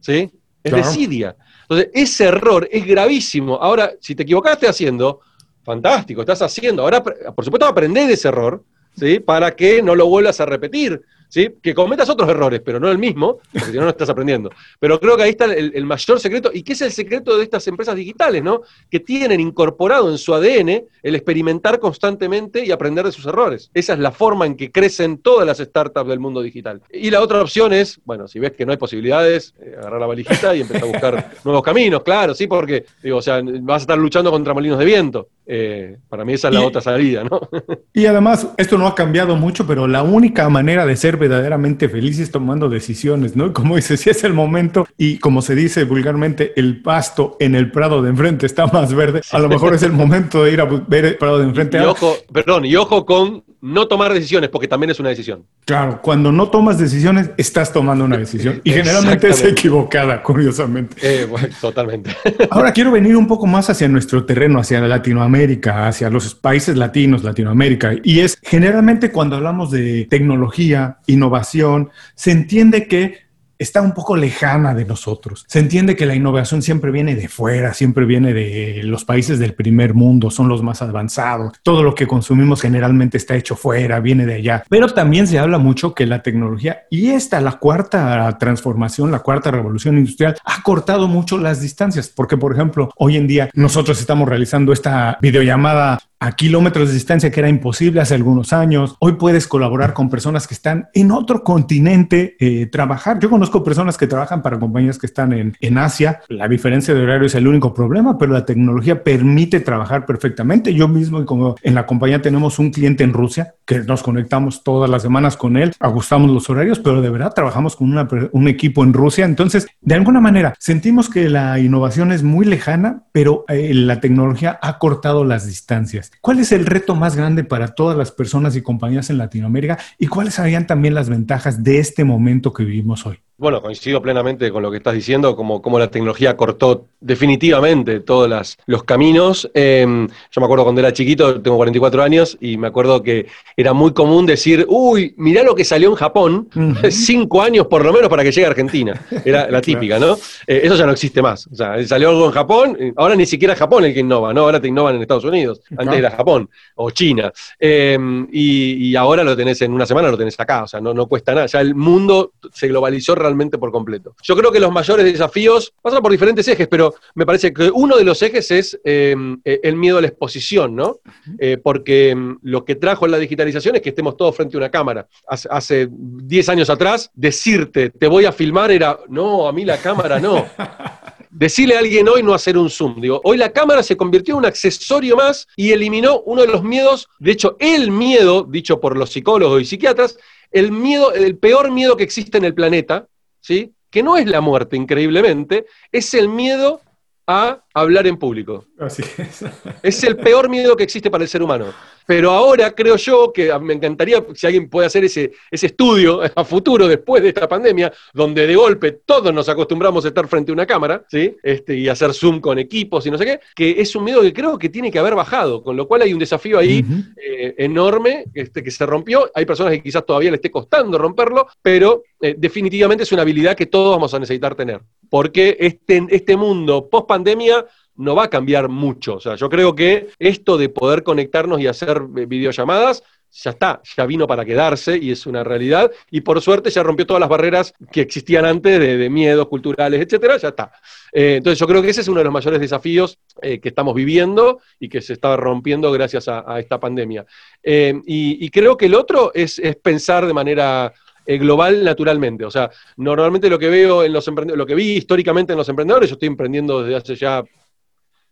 [0.00, 0.30] ¿sí?
[0.62, 1.36] Es desidia.
[1.62, 3.56] Entonces, ese error es gravísimo.
[3.56, 5.20] Ahora, si te equivocaste haciendo,
[5.68, 6.82] fantástico, estás haciendo.
[6.82, 8.64] Ahora, por supuesto, aprendés de ese error,
[8.96, 9.20] ¿sí?
[9.20, 11.02] Para que no lo vuelvas a repetir.
[11.28, 11.50] ¿sí?
[11.62, 14.50] Que cometas otros errores, pero no el mismo, porque si no, no estás aprendiendo.
[14.80, 17.66] Pero creo que ahí está el, mayor secreto, y que es el secreto de estas
[17.68, 18.62] empresas digitales, ¿no?
[18.90, 23.70] Que tienen incorporado en su ADN el experimentar constantemente y aprender de sus errores.
[23.74, 26.82] Esa es la forma en que crecen todas las startups del mundo digital.
[26.92, 30.06] Y la otra opción es, bueno, si ves que no hay posibilidades, eh, agarrar la
[30.06, 33.84] valijita y empezar a buscar nuevos caminos, claro, sí, porque, digo, o sea, vas a
[33.84, 35.28] estar luchando contra molinos de viento.
[35.50, 37.40] Eh, para mí esa es la otra salida, ¿no?
[37.94, 42.30] y además, esto no ha cambiado mucho, pero la única manera de ser verdaderamente felices
[42.30, 43.54] tomando decisiones, ¿no?
[43.54, 47.70] Como dice, si es el momento y como se dice vulgarmente, el pasto en el
[47.72, 50.66] prado de enfrente está más verde, a lo mejor es el momento de ir a
[50.66, 51.78] ver el prado de enfrente.
[51.78, 55.44] Y ojo, perdón, y ojo con no tomar decisiones, porque también es una decisión.
[55.64, 58.60] Claro, cuando no tomas decisiones, estás tomando una decisión.
[58.68, 60.96] Y generalmente es equivocada, curiosamente.
[61.02, 61.28] Eh,
[61.60, 62.14] totalmente.
[62.50, 65.37] Ahora quiero venir un poco más hacia nuestro terreno, hacia Latinoamérica,
[65.86, 67.92] hacia los países latinos, Latinoamérica.
[68.02, 73.27] Y es generalmente cuando hablamos de tecnología, innovación, se entiende que
[73.58, 75.44] está un poco lejana de nosotros.
[75.48, 79.54] Se entiende que la innovación siempre viene de fuera, siempre viene de los países del
[79.54, 81.52] primer mundo, son los más avanzados.
[81.62, 84.64] Todo lo que consumimos generalmente está hecho fuera, viene de allá.
[84.68, 89.50] Pero también se habla mucho que la tecnología y esta, la cuarta transformación, la cuarta
[89.50, 92.08] revolución industrial, ha cortado mucho las distancias.
[92.14, 97.30] Porque, por ejemplo, hoy en día nosotros estamos realizando esta videollamada a kilómetros de distancia
[97.30, 98.96] que era imposible hace algunos años.
[98.98, 103.18] Hoy puedes colaborar con personas que están en otro continente, eh, trabajar.
[103.20, 106.20] Yo conozco personas que trabajan para compañías que están en, en Asia.
[106.28, 110.74] La diferencia de horario es el único problema, pero la tecnología permite trabajar perfectamente.
[110.74, 114.90] Yo mismo, como en la compañía tenemos un cliente en Rusia que nos conectamos todas
[114.90, 117.94] las semanas con él, ajustamos los horarios, pero de verdad trabajamos con
[118.32, 119.24] un equipo en Rusia.
[119.24, 124.58] Entonces, de alguna manera, sentimos que la innovación es muy lejana, pero eh, la tecnología
[124.62, 126.07] ha cortado las distancias.
[126.20, 130.06] ¿Cuál es el reto más grande para todas las personas y compañías en Latinoamérica y
[130.06, 133.20] cuáles serían también las ventajas de este momento que vivimos hoy?
[133.40, 138.56] Bueno, coincido plenamente con lo que estás diciendo, como, como la tecnología cortó definitivamente todos
[138.66, 139.48] los caminos.
[139.54, 143.72] Em, yo me acuerdo cuando era chiquito, tengo 44 años, y me acuerdo que era
[143.72, 146.48] muy común decir, uy, mirá lo que salió en Japón,
[146.90, 149.00] cinco años por lo menos para que llegue a Argentina.
[149.24, 150.14] Era la típica, ¿no?
[150.44, 151.46] Eh, eso ya no existe más.
[151.46, 154.40] O sea, salió algo en Japón, ahora ni siquiera Japón el que innova, ¿no?
[154.40, 157.32] Ahora te innovan en Estados Unidos, antes era Japón o China.
[157.60, 161.06] Em, y, ahora lo tenés en una semana, lo tenés acá, o sea, no, no
[161.06, 161.46] cuesta nada.
[161.46, 164.14] Ya el mundo se globalizó realmente por completo.
[164.22, 167.96] Yo creo que los mayores desafíos pasan por diferentes ejes, pero me parece que uno
[167.96, 171.00] de los ejes es em, e, el miedo a la exposición, ¿no?
[171.38, 174.70] Eh, porque em, lo que trajo la digitalización es que estemos todos frente a una
[174.70, 175.06] cámara.
[175.26, 180.18] Hace 10 años atrás, decirte, te voy a filmar era, no, a mí la cámara
[180.18, 180.44] no.
[181.30, 183.00] Decirle a alguien hoy no hacer un zoom.
[183.00, 186.64] Digo, hoy la cámara se convirtió en un accesorio más y eliminó uno de los
[186.64, 190.18] miedos, de hecho, el miedo, dicho por los psicólogos y psiquiatras,
[190.50, 193.07] el miedo, el peor miedo que existe en el planeta,
[193.40, 193.74] ¿sí?
[193.90, 196.80] que no es la muerte, increíblemente, es el miedo
[197.26, 198.64] a hablar en público.
[198.78, 199.44] Así es.
[199.82, 201.66] es el peor miedo que existe para el ser humano.
[202.08, 206.42] Pero ahora creo yo que me encantaría si alguien puede hacer ese, ese estudio a
[206.42, 210.54] futuro después de esta pandemia, donde de golpe todos nos acostumbramos a estar frente a
[210.54, 211.36] una cámara, ¿sí?
[211.42, 214.32] Este, y hacer Zoom con equipos y no sé qué, que es un miedo que
[214.32, 216.82] creo que tiene que haber bajado, con lo cual hay un desafío ahí
[217.22, 219.30] eh, enorme este, que se rompió.
[219.34, 223.54] Hay personas que quizás todavía le esté costando romperlo, pero eh, definitivamente es una habilidad
[223.54, 227.66] que todos vamos a necesitar tener, porque este, este mundo post pandemia
[227.98, 229.16] no va a cambiar mucho.
[229.16, 233.82] O sea, yo creo que esto de poder conectarnos y hacer eh, videollamadas ya está,
[233.96, 235.90] ya vino para quedarse y es una realidad.
[236.10, 240.38] Y por suerte ya rompió todas las barreras que existían antes de, miedos culturales, etcétera,
[240.38, 240.72] ya está.
[241.12, 243.94] Eh, entonces yo creo que ese es uno de los mayores desafíos eh, que estamos
[243.94, 247.26] viviendo y que se está rompiendo gracias a, esta pandemia.
[247.62, 250.92] y, creo que el otro es, pensar de manera
[251.26, 252.44] global naturalmente.
[252.46, 256.08] O sea, normalmente lo que veo en los lo que vi históricamente en los emprendedores,
[256.08, 257.44] yo estoy emprendiendo desde hace ya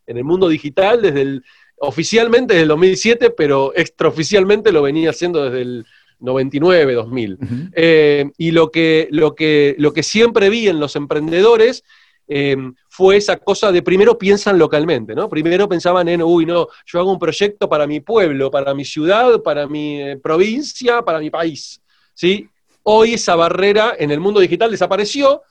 [0.06, 1.44] en el mundo digital desde el,
[1.78, 5.86] oficialmente desde el 2007, pero extraoficialmente lo venía haciendo desde el
[6.18, 7.38] 99, 2000.
[7.74, 11.84] Eh, y lo que, lo, que, lo que siempre vi en los emprendedores
[12.28, 12.56] eh,
[12.88, 15.28] fue esa cosa de primero piensan localmente, ¿no?
[15.28, 19.42] Primero pensaban en, uy, no, yo hago un proyecto para mi pueblo, para mi ciudad,
[19.42, 21.80] para mi eh, provincia, para mi país,
[22.14, 22.48] ¿sí?
[22.82, 25.42] Hoy esa barrera en el mundo digital desapareció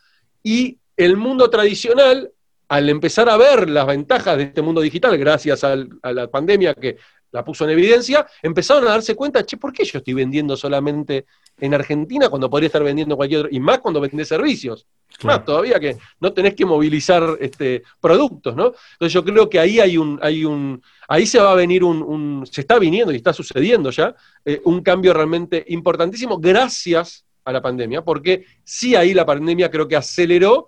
[0.44, 2.32] y el mundo tradicional
[2.68, 5.76] al empezar a ver las ventajas de este mundo digital, gracias a
[6.12, 6.98] la pandemia que
[7.36, 11.26] la puso en evidencia, empezaron a darse cuenta, che, ¿por qué yo estoy vendiendo solamente
[11.60, 13.52] en Argentina cuando podría estar vendiendo cualquier otro?
[13.52, 14.88] Y más cuando vendés servicios.
[15.24, 18.74] Más todavía que no tenés que movilizar este, productos, ¿no?
[18.94, 22.46] Entonces yo creo que ahí hay un, hay un, ahí se va a venir un,
[22.50, 27.62] se está viniendo y está sucediendo ya, eh, un cambio realmente importantísimo gracias a la
[27.62, 30.68] pandemia, porque sí ahí la pandemia creo que aceleró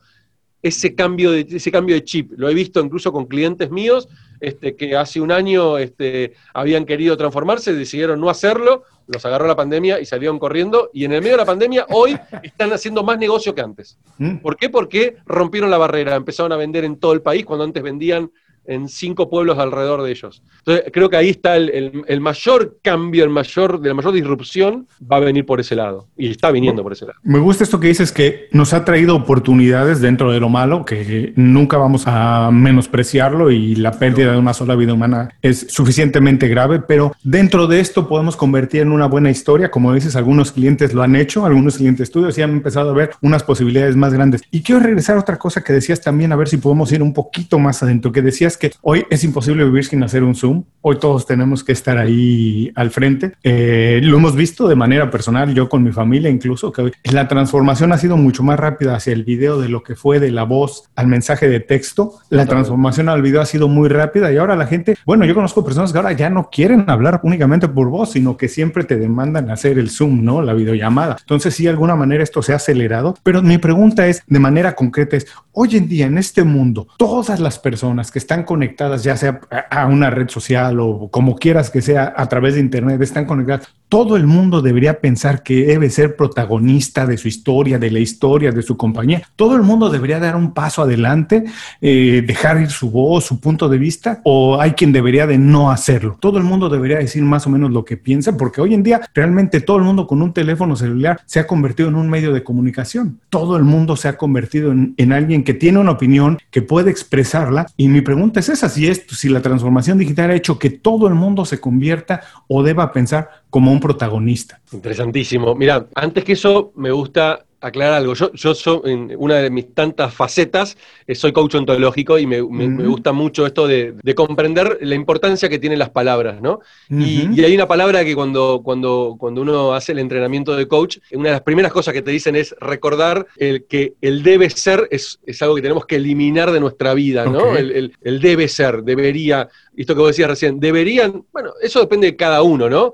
[0.62, 2.32] ese cambio de, ese cambio de chip.
[2.36, 4.08] Lo he visto incluso con clientes míos
[4.39, 9.56] este, que hace un año este, habían querido transformarse, decidieron no hacerlo, los agarró la
[9.56, 10.89] pandemia y salieron corriendo.
[10.93, 13.98] Y en el medio de la pandemia, hoy están haciendo más negocio que antes.
[14.17, 14.38] ¿Mm?
[14.38, 14.70] ¿Por qué?
[14.70, 18.32] Porque rompieron la barrera, empezaron a vender en todo el país cuando antes vendían
[18.67, 20.41] en cinco pueblos alrededor de ellos.
[20.60, 25.17] Entonces, creo que ahí está el, mayor cambio, el mayor, de la mayor disrupción, va
[25.17, 26.08] a venir por ese lado.
[26.17, 27.19] Y está viniendo por ese lado.
[27.23, 31.34] Me gusta esto que dices, que nos ha traído oportunidades dentro de lo malo, que
[31.36, 36.80] nunca vamos a menospreciarlo y la pérdida de una sola vida humana es suficientemente grave,
[36.80, 39.71] pero dentro de esto podemos convertir en una buena historia.
[39.71, 43.12] Como dices, algunos clientes lo han hecho, algunos clientes tuyos y han empezado a ver
[43.21, 44.41] unas posibilidades más grandes.
[44.51, 47.13] Y quiero regresar a otra cosa que decías también, a ver si podemos ir un
[47.13, 50.63] poquito más adentro, que decías es que hoy es imposible vivir sin hacer un Zoom.
[50.82, 53.34] Hoy todos tenemos que estar ahí al frente.
[53.43, 57.91] Eh, lo hemos visto de manera personal, yo con mi familia incluso, que la transformación
[57.91, 60.89] ha sido mucho más rápida hacia el video de lo que fue de la voz
[60.96, 62.15] al mensaje de texto.
[62.30, 65.63] La transformación al video ha sido muy rápida y ahora la gente, bueno, yo conozco
[65.63, 69.52] personas que ahora ya no quieren hablar únicamente por voz, sino que siempre te demandan
[69.52, 70.41] hacer el Zoom, ¿no?
[70.41, 71.17] La videollamada.
[71.20, 74.74] Entonces, sí, de alguna manera esto se ha acelerado, pero mi pregunta es, de manera
[74.74, 79.16] concreta, es, hoy en día en este mundo, todas las personas que están conectadas, ya
[79.16, 83.26] sea a una red social o como quieras que sea a través de Internet, están
[83.26, 88.00] conectadas, todo el mundo debería pensar que debe ser protagonista de su historia, de la
[88.00, 89.23] historia de su compañía.
[89.36, 91.45] Todo el mundo debería dar un paso adelante,
[91.82, 95.71] eh, dejar ir su voz, su punto de vista, o hay quien debería de no
[95.71, 96.17] hacerlo.
[96.19, 99.02] Todo el mundo debería decir más o menos lo que piensa, porque hoy en día
[99.13, 102.43] realmente todo el mundo con un teléfono celular se ha convertido en un medio de
[102.43, 103.19] comunicación.
[103.30, 106.91] Todo el mundo se ha convertido en, en alguien que tiene una opinión, que puede
[106.91, 107.67] expresarla.
[107.78, 111.08] Y mi pregunta es esa, si, esto, si la transformación digital ha hecho que todo
[111.08, 114.62] el mundo se convierta o deba pensar como un protagonista.
[114.72, 115.56] Interesantísimo.
[115.56, 118.13] Mira, antes que eso, me gusta aclarar algo.
[118.13, 122.41] Yo, yo soy, en una de mis tantas facetas, eh, soy coach ontológico y me,
[122.41, 126.60] gusta mucho esto de, comprender la importancia que tienen las palabras, ¿no?
[126.89, 131.30] y, hay una palabra que cuando, cuando, cuando uno hace el entrenamiento de coach, una
[131.30, 135.20] de las primeras cosas que te dicen es recordar el, que el debe ser es,
[135.41, 137.56] algo que tenemos que eliminar de nuestra vida, ¿no?
[137.56, 137.91] El,
[138.22, 142.70] debe ser, debería, esto que vos decías recién, deberían, bueno, eso depende de cada uno,
[142.70, 142.93] ¿no?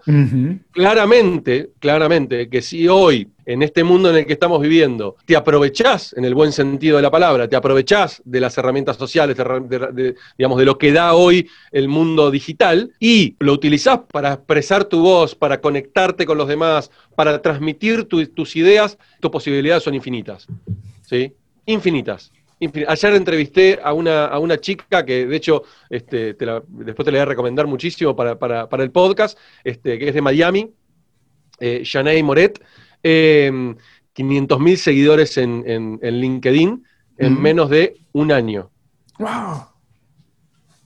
[0.72, 6.14] Claramente, claramente, que si hoy en este mundo en el que estamos viviendo, te aprovechás,
[6.14, 9.36] en el buen sentido de la palabra, te aprovechás de las herramientas sociales,
[10.38, 15.02] digamos, de lo que da hoy el mundo digital y lo utilizás para expresar tu
[15.02, 20.48] voz, para conectarte con los demás, para transmitir tus ideas, tus posibilidades son infinitas.
[21.02, 21.34] ¿Sí?
[21.66, 22.32] Infinitas.
[22.88, 27.20] Ayer entrevisté a una, a una chica que, de hecho, este, después te la voy
[27.20, 30.72] a recomendar muchísimo para, el podcast, este, que es de Miami,
[31.60, 31.84] eh,
[32.24, 32.64] Moret,
[33.04, 36.84] 500 em, mil seguidores en, LinkedIn
[37.18, 38.72] en menos de un año.
[39.20, 39.68] ¡Wow!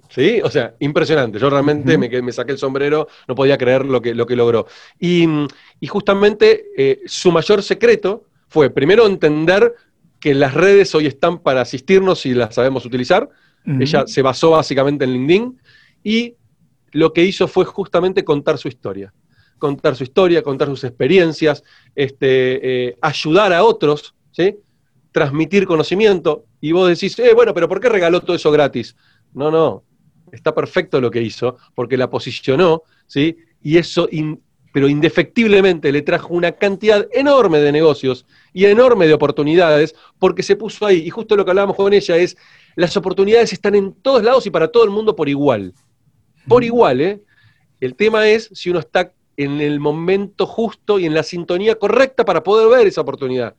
[0.10, 0.42] ¿Sí?
[0.44, 1.38] O sea, impresionante.
[1.38, 4.66] Yo realmente me, saqué el sombrero, no podía creer lo que, lo que logró.
[5.00, 5.28] Y,
[5.88, 9.76] justamente eh, su mayor secreto fue, primero, entender
[10.20, 13.30] que las redes hoy están para asistirnos y las sabemos utilizar.
[13.80, 15.62] Ella se basó básicamente en LinkedIn
[16.02, 16.36] y
[16.94, 19.14] lo que hizo fue justamente contar su historia
[19.58, 21.64] contar su historia, contar sus experiencias,
[21.96, 24.58] este, eh, ayudar a otros, ¿sí?
[25.12, 28.96] transmitir conocimiento, y vos decís, eh, bueno, pero ¿por qué regaló todo eso gratis?
[29.34, 29.84] No, no,
[30.32, 33.38] está perfecto lo que hizo, porque la posicionó, ¿sí?
[33.62, 34.08] y eso,
[34.72, 40.56] pero indefectiblemente le trajo una cantidad enorme de negocios y enorme de oportunidades, porque se
[40.56, 42.38] puso ahí, y justo lo que hablábamos con ella es,
[42.76, 45.74] las oportunidades están en todos lados y para todo el mundo por igual.
[46.48, 47.24] Por igual, ¿eh?
[47.80, 52.26] El tema es si uno está en el momento justo y en la sintonía correcta
[52.26, 53.56] para poder ver esa oportunidad.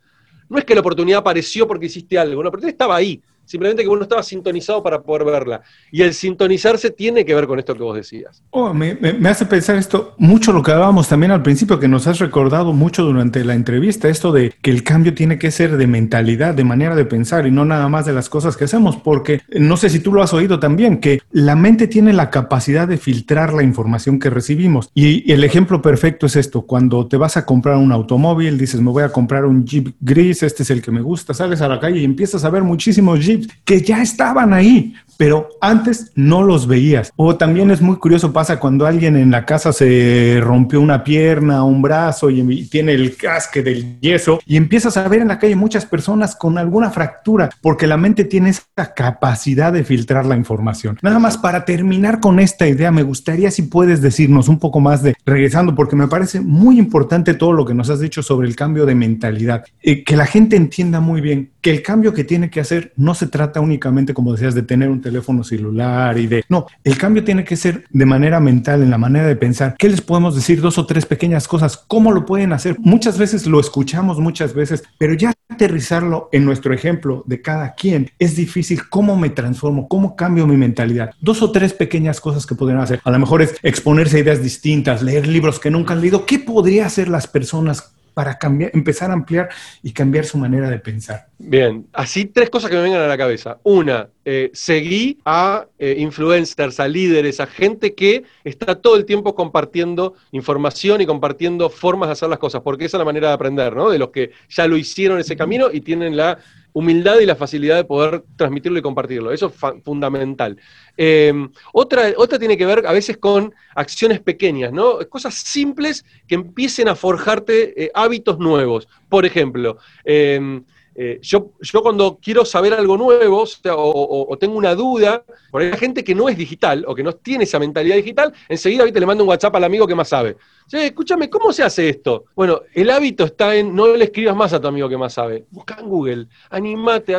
[0.49, 3.89] No es que la oportunidad apareció porque hiciste algo, la oportunidad estaba ahí simplemente que
[3.89, 5.61] uno estaba sintonizado para poder verla.
[5.91, 8.43] Y el sintonizarse tiene que ver con esto que vos decías.
[8.51, 8.95] Oh, me,
[9.27, 13.03] hace pensar esto mucho lo que hablábamos también al principio, que nos has recordado mucho
[13.03, 16.95] durante la entrevista, esto de que el cambio tiene que ser de mentalidad, de manera
[16.95, 19.99] de pensar y no nada más de las cosas que hacemos, porque no sé si
[19.99, 24.19] tú lo has oído también, que la mente tiene la capacidad de filtrar la información
[24.19, 24.91] que recibimos.
[24.93, 28.91] Y el ejemplo perfecto es esto, cuando te vas a comprar un automóvil, dices, me
[28.91, 31.79] voy a comprar un Jeep gris, este es el que me gusta, sales a la
[31.79, 33.25] calle y empiezas a ver muchísimos
[33.63, 37.11] Que ya estaban ahí, pero antes no los veías.
[37.17, 41.65] O también es muy curioso, pasa cuando alguien en la casa se rompió una pierna,
[41.65, 45.57] un brazo y tiene el casque del yeso y empiezas a ver en la calle
[45.57, 50.97] muchas personas con alguna fractura, porque la mente tiene esa capacidad de filtrar la información.
[51.01, 55.03] Nada más para terminar con esta idea, me gustaría si puedes decirnos un poco más
[55.03, 58.55] de, regresando, porque me parece muy importante todo lo que nos has dicho sobre el
[58.55, 62.49] cambio de mentalidad, eh, que la gente entienda muy bien que el cambio que tiene
[62.49, 66.43] que hacer no se trata únicamente, como decías, de tener un teléfono celular y de...
[66.49, 69.75] No, el cambio tiene que ser de manera mental, en la manera de pensar.
[69.77, 70.61] ¿Qué les podemos decir?
[70.61, 71.77] Dos o tres pequeñas cosas.
[71.77, 72.77] ¿Cómo lo pueden hacer?
[72.79, 78.11] Muchas veces lo escuchamos, muchas veces, pero ya aterrizarlo en nuestro ejemplo de cada quien
[78.19, 78.87] es difícil.
[78.89, 79.87] ¿Cómo me transformo?
[79.87, 81.11] ¿Cómo cambio mi mentalidad?
[81.19, 83.01] Dos o tres pequeñas cosas que podrían hacer.
[83.03, 86.25] A lo mejor es exponerse a ideas distintas, leer libros que nunca han leído.
[86.25, 89.47] ¿Qué podría hacer las personas para cambiar, empezar a ampliar
[89.81, 91.27] y cambiar su manera de pensar.
[91.37, 93.59] Bien, así tres cosas que me vengan a la cabeza.
[93.63, 99.35] Una, eh, seguí a eh, influencers, a líderes, a gente que está todo el tiempo
[99.35, 103.35] compartiendo información y compartiendo formas de hacer las cosas, porque esa es la manera de
[103.35, 103.89] aprender, ¿no?
[103.89, 106.39] De los que ya lo hicieron ese camino y tienen la
[106.73, 109.31] humildad y la facilidad de poder transmitirlo y compartirlo.
[109.31, 110.57] Eso es fundamental.
[110.97, 111.33] Eh,
[111.73, 114.99] otra, otra tiene que ver a veces con acciones pequeñas, ¿no?
[115.09, 118.87] Cosas simples que empiecen a forjarte eh, hábitos nuevos.
[119.07, 120.61] Por ejemplo, eh,
[121.01, 126.03] eh, yo, yo cuando quiero saber algo nuevo o, tengo una duda, por hay gente
[126.03, 129.29] que no es digital o que no tiene esa mentalidad digital, enseguida le mando un
[129.29, 130.35] WhatsApp al amigo que más sabe.
[130.69, 132.25] escúchame, ¿cómo se hace esto?
[132.35, 135.45] Bueno, el hábito está en no le escribas más a tu amigo que más sabe.
[135.51, 137.15] Busca en Google, animate,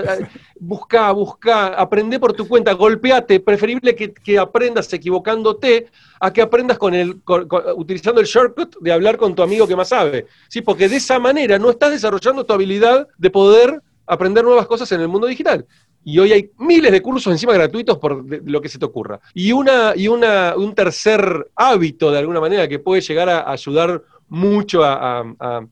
[0.58, 5.86] busca, busca, aprende por tu cuenta, golpeate, preferible que, aprendas equivocándote
[6.20, 7.20] a que aprendas con el,
[7.76, 10.26] utilizando el shortcut de hablar con tu amigo que más sabe.
[10.48, 10.60] ¿Sí?
[10.60, 15.00] Porque de esa manera no estás desarrollando tu habilidad de poder aprender nuevas cosas en
[15.00, 15.66] el mundo digital.
[16.04, 19.20] Y hoy hay miles de cursos encima gratuitos por lo que se te ocurra.
[19.34, 24.02] Y, una, y una, un tercer hábito, de alguna manera, que puede llegar a ayudar
[24.28, 25.66] mucho a,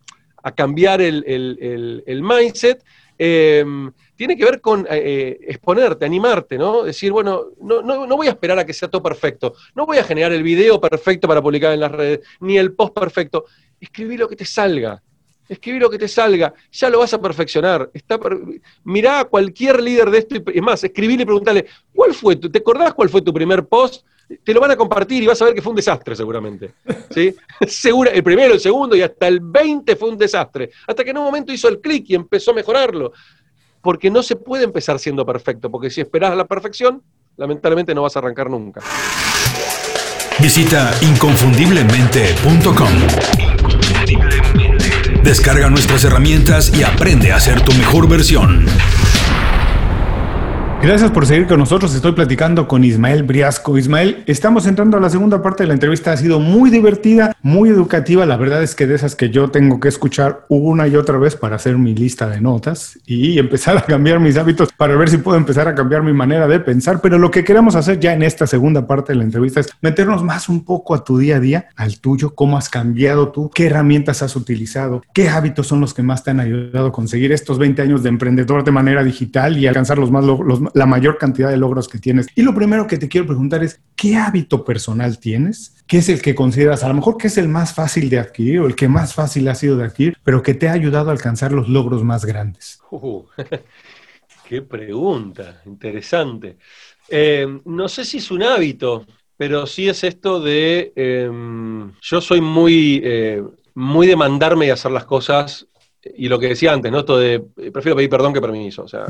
[0.56, 2.82] cambiar el, mindset,
[3.18, 6.84] em, tiene que ver con eh, eh, exponerte, animarte, ¿no?
[6.84, 10.04] Decir, bueno, no, no, voy a esperar a que sea todo perfecto, no voy a
[10.04, 13.44] generar el video perfecto para publicar en las redes, ni el post perfecto.
[13.80, 15.02] Escribí lo que te salga,
[15.48, 17.90] escribí lo que te salga, ya lo vas a perfeccionar.
[17.92, 18.18] Está
[18.84, 22.58] Mirá a cualquier líder de esto y más, escribile y preguntale, ¿cuál fue tu, ¿te
[22.58, 24.04] acordás cuál fue tu primer post?
[24.44, 26.74] Te lo van a compartir y vas a ver que fue un desastre seguramente.
[27.10, 27.34] ¿sí?
[27.66, 30.70] Segura, el primero, el segundo y hasta el 20 fue un desastre.
[30.86, 33.12] Hasta que en un momento hizo el clic y empezó a mejorarlo.
[33.80, 37.02] Porque no se puede empezar siendo perfecto, porque si esperas la perfección,
[37.36, 38.82] lamentablemente no vas a arrancar nunca.
[40.40, 42.88] Visita inconfundiblemente.com.
[45.22, 48.66] Descarga nuestras herramientas y aprende a ser tu mejor versión.
[50.80, 51.92] Gracias por seguir con nosotros.
[51.92, 53.76] Estoy platicando con Ismael Briasco.
[53.76, 56.12] Ismael, estamos entrando a la segunda parte de la entrevista.
[56.12, 58.24] Ha sido muy divertida, muy educativa.
[58.24, 61.34] La verdad es que de esas que yo tengo que escuchar una y otra vez
[61.34, 65.18] para hacer mi lista de notas y empezar a cambiar mis hábitos para ver si
[65.18, 67.00] puedo empezar a cambiar mi manera de pensar.
[67.00, 70.22] Pero lo que queremos hacer ya en esta segunda parte de la entrevista es meternos
[70.22, 73.66] más un poco a tu día a día, al tuyo, cómo has cambiado tú, qué
[73.66, 77.58] herramientas has utilizado, qué hábitos son los que más te han ayudado a conseguir estos
[77.58, 81.50] 20 años de emprendedor de manera digital y alcanzar los más los, la mayor cantidad
[81.50, 82.26] de logros que tienes.
[82.34, 85.74] Y lo primero que te quiero preguntar es, ¿qué hábito personal tienes?
[85.86, 88.60] ¿Qué es el que consideras a lo mejor que es el más fácil de adquirir
[88.60, 91.12] o el que más fácil ha sido de adquirir, pero que te ha ayudado a
[91.12, 92.80] alcanzar los logros más grandes?
[92.90, 93.22] Uh,
[94.48, 96.56] qué pregunta, interesante.
[97.08, 99.06] Eh, no sé si es un hábito,
[99.38, 103.42] pero sí es esto de, em, yo soy muy, eh,
[103.74, 105.67] muy de mandarme y hacer las cosas
[106.02, 107.00] y lo que decía antes, ¿no?
[107.00, 108.84] Esto de eh, prefiero pedir perdón que permiso.
[108.84, 109.04] O sea,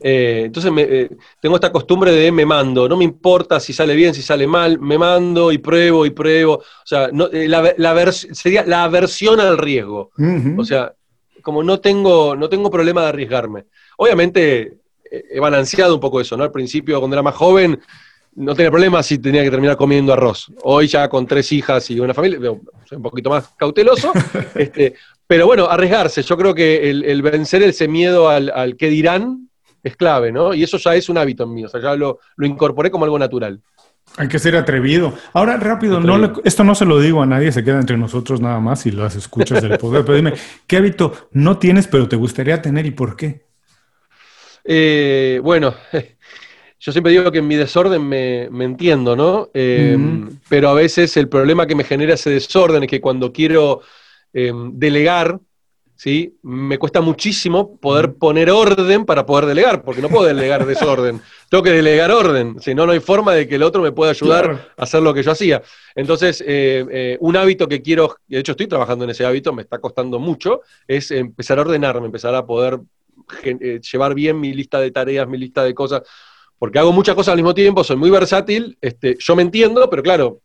[0.00, 1.10] eh, entonces eh,
[1.40, 4.78] tengo esta costumbre de me mando, no me importa si sale bien, si sale mal,
[4.78, 6.54] me mando y pruebo y pruebo.
[6.54, 10.10] O sea, la, sería la aversión al riesgo.
[10.56, 10.92] O sea,
[11.42, 13.64] como no tengo, no tengo problema de arriesgarme.
[13.96, 14.78] Obviamente
[15.10, 16.44] he balanceado un poco eso, ¿no?
[16.44, 17.80] Al principio, cuando era más joven,
[18.38, 20.52] no tenía problema si tenía que terminar comiendo arroz.
[20.62, 22.38] Hoy ya con tres hijas y una familia,
[22.84, 24.12] soy un poquito más cauteloso,
[24.54, 24.94] este,
[25.28, 26.22] pero bueno, arriesgarse.
[26.22, 29.48] Yo creo que el, vencer ese miedo al, al qué dirán
[29.84, 30.54] es clave, ¿no?
[30.54, 33.18] Y eso ya es un hábito en mí, o sea, ya lo, incorporé como algo
[33.18, 33.60] natural.
[34.16, 35.12] Hay que ser atrevido.
[35.34, 38.58] Ahora, rápido, No esto no se lo digo a nadie, se queda entre nosotros nada
[38.58, 40.02] más y las escuchas del poder.
[40.02, 40.32] pero dime,
[40.66, 43.42] ¿qué hábito no tienes pero te gustaría tener y por qué?
[44.64, 45.74] Eh, bueno,
[46.80, 49.50] yo siempre digo que en mi desorden me, entiendo, ¿no?
[49.52, 53.82] Em, pero a veces el problema que me genera ese desorden es que cuando quiero
[54.32, 55.40] em, delegar,
[55.94, 56.38] ¿sí?
[56.42, 61.20] Me cuesta muchísimo poder poner orden para poder delegar, porque no puedo delegar desorden.
[61.50, 64.12] Tengo que delegar orden, si no, no hay forma de que el otro me pueda
[64.12, 65.62] ayudar a hacer lo que yo hacía.
[65.94, 69.62] Entonces, eh, eh, un hábito que quiero, de hecho estoy trabajando en ese hábito, me
[69.62, 72.80] está costando mucho, es empezar a ordenarme, empezar a poder
[73.42, 76.02] eh, llevar bien mi lista de tareas, mi lista de cosas
[76.58, 80.02] porque hago muchas cosas al mismo tiempo, soy muy versátil, este, yo me entiendo, pero
[80.02, 80.40] claro,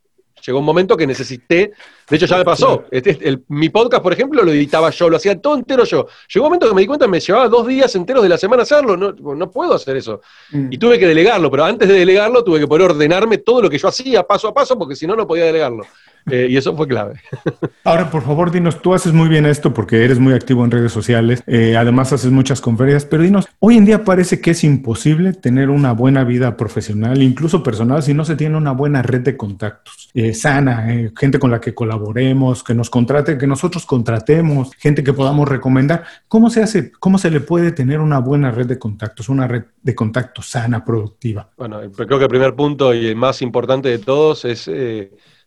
[0.45, 1.71] llegó un momento que necesité,
[2.09, 5.39] de hecho ya me pasó, este, mi podcast, por ejemplo, lo editaba yo, lo hacía
[5.39, 6.07] todo entero yo.
[6.33, 8.37] Llegó un momento que me di cuenta que me llevaba dos días enteros de la
[8.37, 10.21] semana hacerlo, no, no puedo hacer eso.
[10.51, 10.67] Mm.
[10.71, 13.77] Y tuve que delegarlo, pero antes de delegarlo tuve que poder ordenarme todo lo que
[13.77, 15.85] yo hacía paso a paso, porque si no, no podía delegarlo.
[16.29, 17.19] Eh, y eso fue clave.
[17.83, 20.91] Ahora, por favor, dinos, tú haces muy bien esto porque eres muy activo en redes
[20.91, 25.33] sociales, eh, además haces muchas conferencias, pero dinos, hoy en día parece que es imposible
[25.33, 29.35] tener una buena vida profesional, incluso personal, si no se tiene una buena red de
[29.35, 35.03] contactos, eh, sana, gente con la que colaboremos, que nos contrate, que nosotros contratemos, gente
[35.03, 36.03] que podamos recomendar.
[36.27, 39.63] ¿Cómo se hace, cómo se le puede tener una buena red de contactos, una red
[39.81, 41.49] de contactos sana, productiva?
[41.57, 44.69] Bueno, creo que el primer punto y el más importante de todos es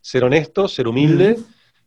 [0.06, 1.36] ser honesto, ser humilde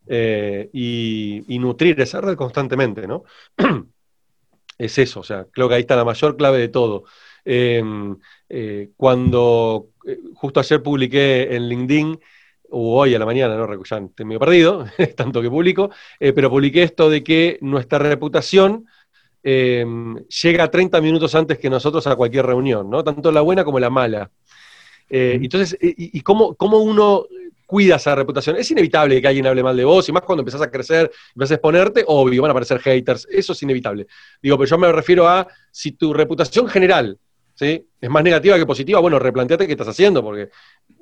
[0.06, 3.24] eh, y, nutrir esa red constantemente, ¿no?
[4.78, 7.06] es eso, o sea, creo que ahí está la mayor clave de todo.
[7.46, 8.18] Em,
[8.50, 12.20] eh, cuando eh, justo ayer publiqué en LinkedIn,
[12.72, 15.90] o hoy a la mañana, no ya estoy medio perdido, tanto que publico,
[16.20, 18.86] pero publiqué esto de que nuestra reputación
[19.44, 23.02] em, llega 30 minutos antes que nosotros a cualquier reunión, ¿no?
[23.02, 24.30] Tanto la buena como la mala.
[25.10, 27.26] entonces, y, cómo, cómo, uno
[27.70, 28.56] cuida esa reputación.
[28.56, 31.52] Es inevitable que alguien hable mal de vos, y más cuando empezás a crecer, empezás
[31.52, 34.08] a exponerte, obvio, van a aparecer haters, eso es inevitable.
[34.42, 37.20] Digo, pero yo me refiero a si tu reputación general
[37.54, 37.86] ¿sí?
[38.02, 40.50] es más negativa que positiva, bueno, replanteate qué estás haciendo, porque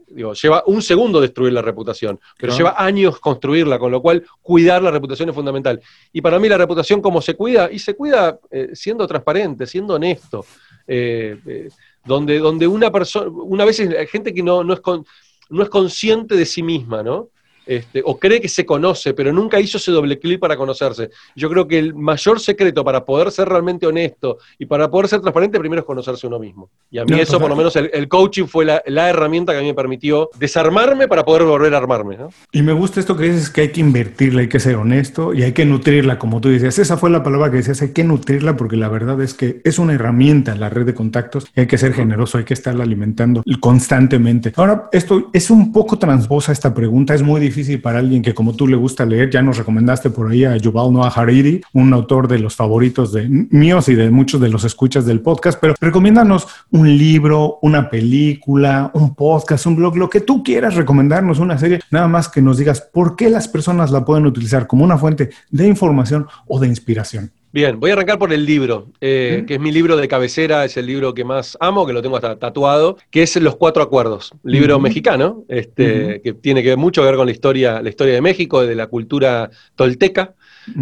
[0.09, 4.83] digo, lleva un segundo destruir la reputación, pero lleva años construirla, con lo cual cuidar
[4.83, 5.79] la reputación es fundamental.
[6.11, 7.71] Y para mí la reputación, ¿cómo se cuida?
[7.71, 10.45] Y se cuida eh, siendo transparente, siendo honesto.
[10.85, 11.69] Eh, eh,
[12.03, 15.05] donde, donde una persona, una vez hay gente que no, no es con,
[15.49, 17.29] no es consciente de sí misma, ¿no?
[17.67, 21.09] Este, o cree que se conoce, pero nunca hizo ese doble clic para conocerse.
[21.35, 25.19] Yo creo que el mayor secreto para poder ser realmente honesto y para poder ser
[25.19, 26.69] transparente, primero es conocerse uno mismo.
[26.89, 29.67] Y a mí eso, por lo menos, el, coaching fue la, herramienta que a mí
[29.67, 32.17] me permitió desarmarme para poder volver a armarme.
[32.51, 35.43] Y me gusta esto que dices, que hay que invertirla, hay que ser honesto y
[35.43, 36.79] hay que nutrirla, como tú decías.
[36.79, 39.77] Esa fue la palabra que decías, hay que nutrirla porque la verdad es que es
[39.77, 42.83] una herramienta en la red de contactos y hay que ser generoso, hay que estarla
[42.83, 44.53] alimentando constantemente.
[44.55, 48.35] Ahora, esto es un poco transvosa esta pregunta, es muy difícil difícil para alguien que
[48.35, 49.31] como tú le gusta leer.
[49.31, 53.27] Ya nos recomendaste por ahí a Yuval Noah Hariri, un autor de los favoritos de
[53.27, 58.91] míos y de muchos de los escuchas del podcast, pero recomiéndanos un libro, una película,
[58.93, 62.59] un podcast, un blog, lo que tú quieras recomendarnos, una serie, nada más que nos
[62.59, 66.67] digas por qué las personas la pueden utilizar como una fuente de información o de
[66.67, 67.31] inspiración.
[67.53, 70.75] Bien, voy a arrancar por el libro, eh, que es mi libro de cabecera, es
[70.75, 74.33] el libro que más amo, que lo tengo hasta tatuado, que es Los Cuatro Acuerdos,
[74.43, 78.15] libro mexicano, este, que tiene que ver mucho que ver con la historia, la historia
[78.15, 80.35] de México, de la cultura tolteca,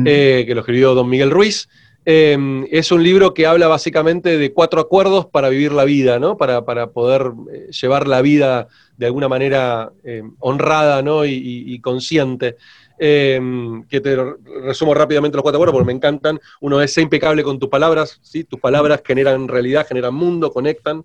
[0.05, 1.69] eh, que lo escribió don Miguel Ruiz.
[2.03, 6.35] Em, es un libro que habla básicamente de cuatro acuerdos para vivir la vida, ¿no?
[6.35, 9.91] Para, poder eh, llevar la vida de alguna manera
[10.39, 11.25] honrada ¿no?
[11.25, 12.55] y consciente.
[12.97, 14.15] Em, que te
[14.63, 16.39] resumo rápidamente los cuatro acuerdos porque me encantan.
[16.61, 18.45] Uno es ser impecable con tus palabras, ¿sí?
[18.45, 21.03] tus palabras generan realidad, generan mundo, conectan.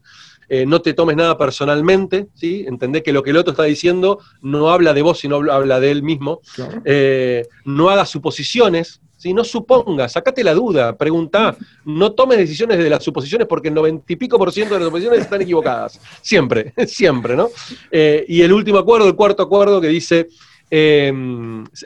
[0.48, 2.64] Eh, no te tomes nada personalmente, ¿sí?
[2.66, 5.90] entendé que lo que el otro está diciendo no habla de vos, sino habla de
[5.90, 6.40] él mismo.
[6.84, 9.32] Eh, no hagas suposiciones, ¿sí?
[9.32, 14.12] no supongas, sacate la duda, pregunta, no tomes decisiones de las suposiciones porque el noventa
[14.12, 16.00] y pico por ciento de las suposiciones están equivocadas.
[16.20, 17.48] Siempre, siempre, ¿no?
[17.90, 20.28] Eh, y el último acuerdo, el cuarto acuerdo que dice
[20.70, 21.12] eh,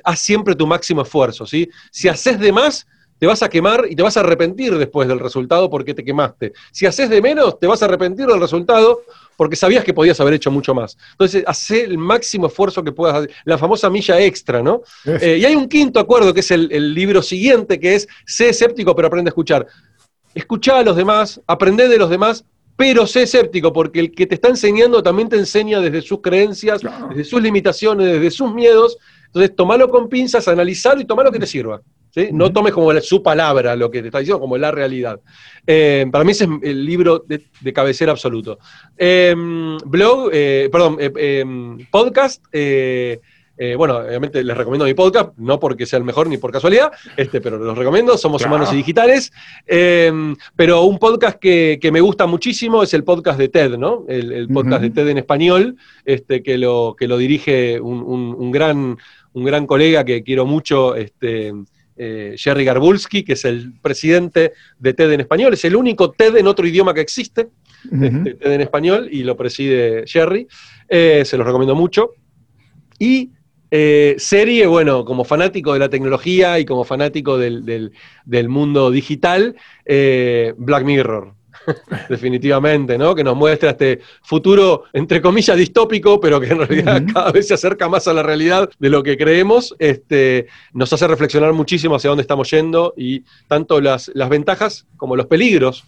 [0.02, 1.68] haz siempre tu máximo esfuerzo, ¿sí?
[1.90, 2.86] Si haces de más,
[3.18, 6.52] te vas a quemar y te vas a arrepentir después del resultado porque te quemaste.
[6.72, 9.02] Si haces de menos, te vas a arrepentir del resultado
[9.36, 10.96] porque sabías que podías haber hecho mucho más.
[11.12, 14.82] Entonces, haz el máximo esfuerzo que puedas hacer, la famosa milla extra, ¿no?
[15.04, 18.50] Eh, y hay un quinto acuerdo que es el, el, libro siguiente, que es sé
[18.50, 19.66] escéptico pero aprende a escuchar.
[20.34, 22.44] Escuchá a los demás, aprende de los demás,
[22.76, 26.80] pero sé escéptico, porque el que te está enseñando también te enseña desde sus creencias,
[27.10, 28.98] desde sus limitaciones, desde sus miedos.
[29.26, 31.80] Entonces, tomalo con pinzas, analizalo y tomalo que te sirva.
[32.10, 32.28] ¿sí?
[32.32, 35.20] No tomes como su palabra lo que te está diciendo, como la realidad.
[35.66, 38.58] Eh, para mí ese es el libro de, cabecera absoluto.
[38.96, 42.44] Em, blog, eh, perdón, eh, podcast.
[43.56, 46.90] Eh, bueno, obviamente les recomiendo mi podcast, no porque sea el mejor ni por casualidad,
[47.16, 49.32] este, pero los recomiendo, Somos Humanos y Digitales.
[49.66, 54.04] Em, pero un podcast que, me gusta muchísimo es el podcast de TED, ¿no?
[54.08, 58.98] El, podcast de TED en español, este, que, lo, que lo dirige un, gran,
[59.32, 61.52] un gran colega que quiero mucho, este,
[61.96, 65.54] eh, Jerry Garbulski, que es el presidente de TED en español.
[65.54, 67.50] Es el único TED en otro idioma que existe,
[67.84, 70.48] este, TED en español, y lo preside Jerry.
[70.88, 72.10] Eh, se los recomiendo mucho.
[72.98, 73.30] Y
[73.76, 77.90] eh, serie, bueno, como fanático de la tecnología y como fanático del,
[78.48, 81.34] mundo digital, eh, Black Mirror.
[82.08, 83.16] Definitivamente, ¿no?
[83.16, 87.54] Que nos muestra este futuro, entre comillas, distópico, pero que en realidad cada vez se
[87.54, 89.74] acerca más a la realidad de lo que creemos.
[89.80, 95.16] Este, nos hace reflexionar muchísimo hacia dónde estamos yendo y tanto las, las ventajas como
[95.16, 95.84] los peligros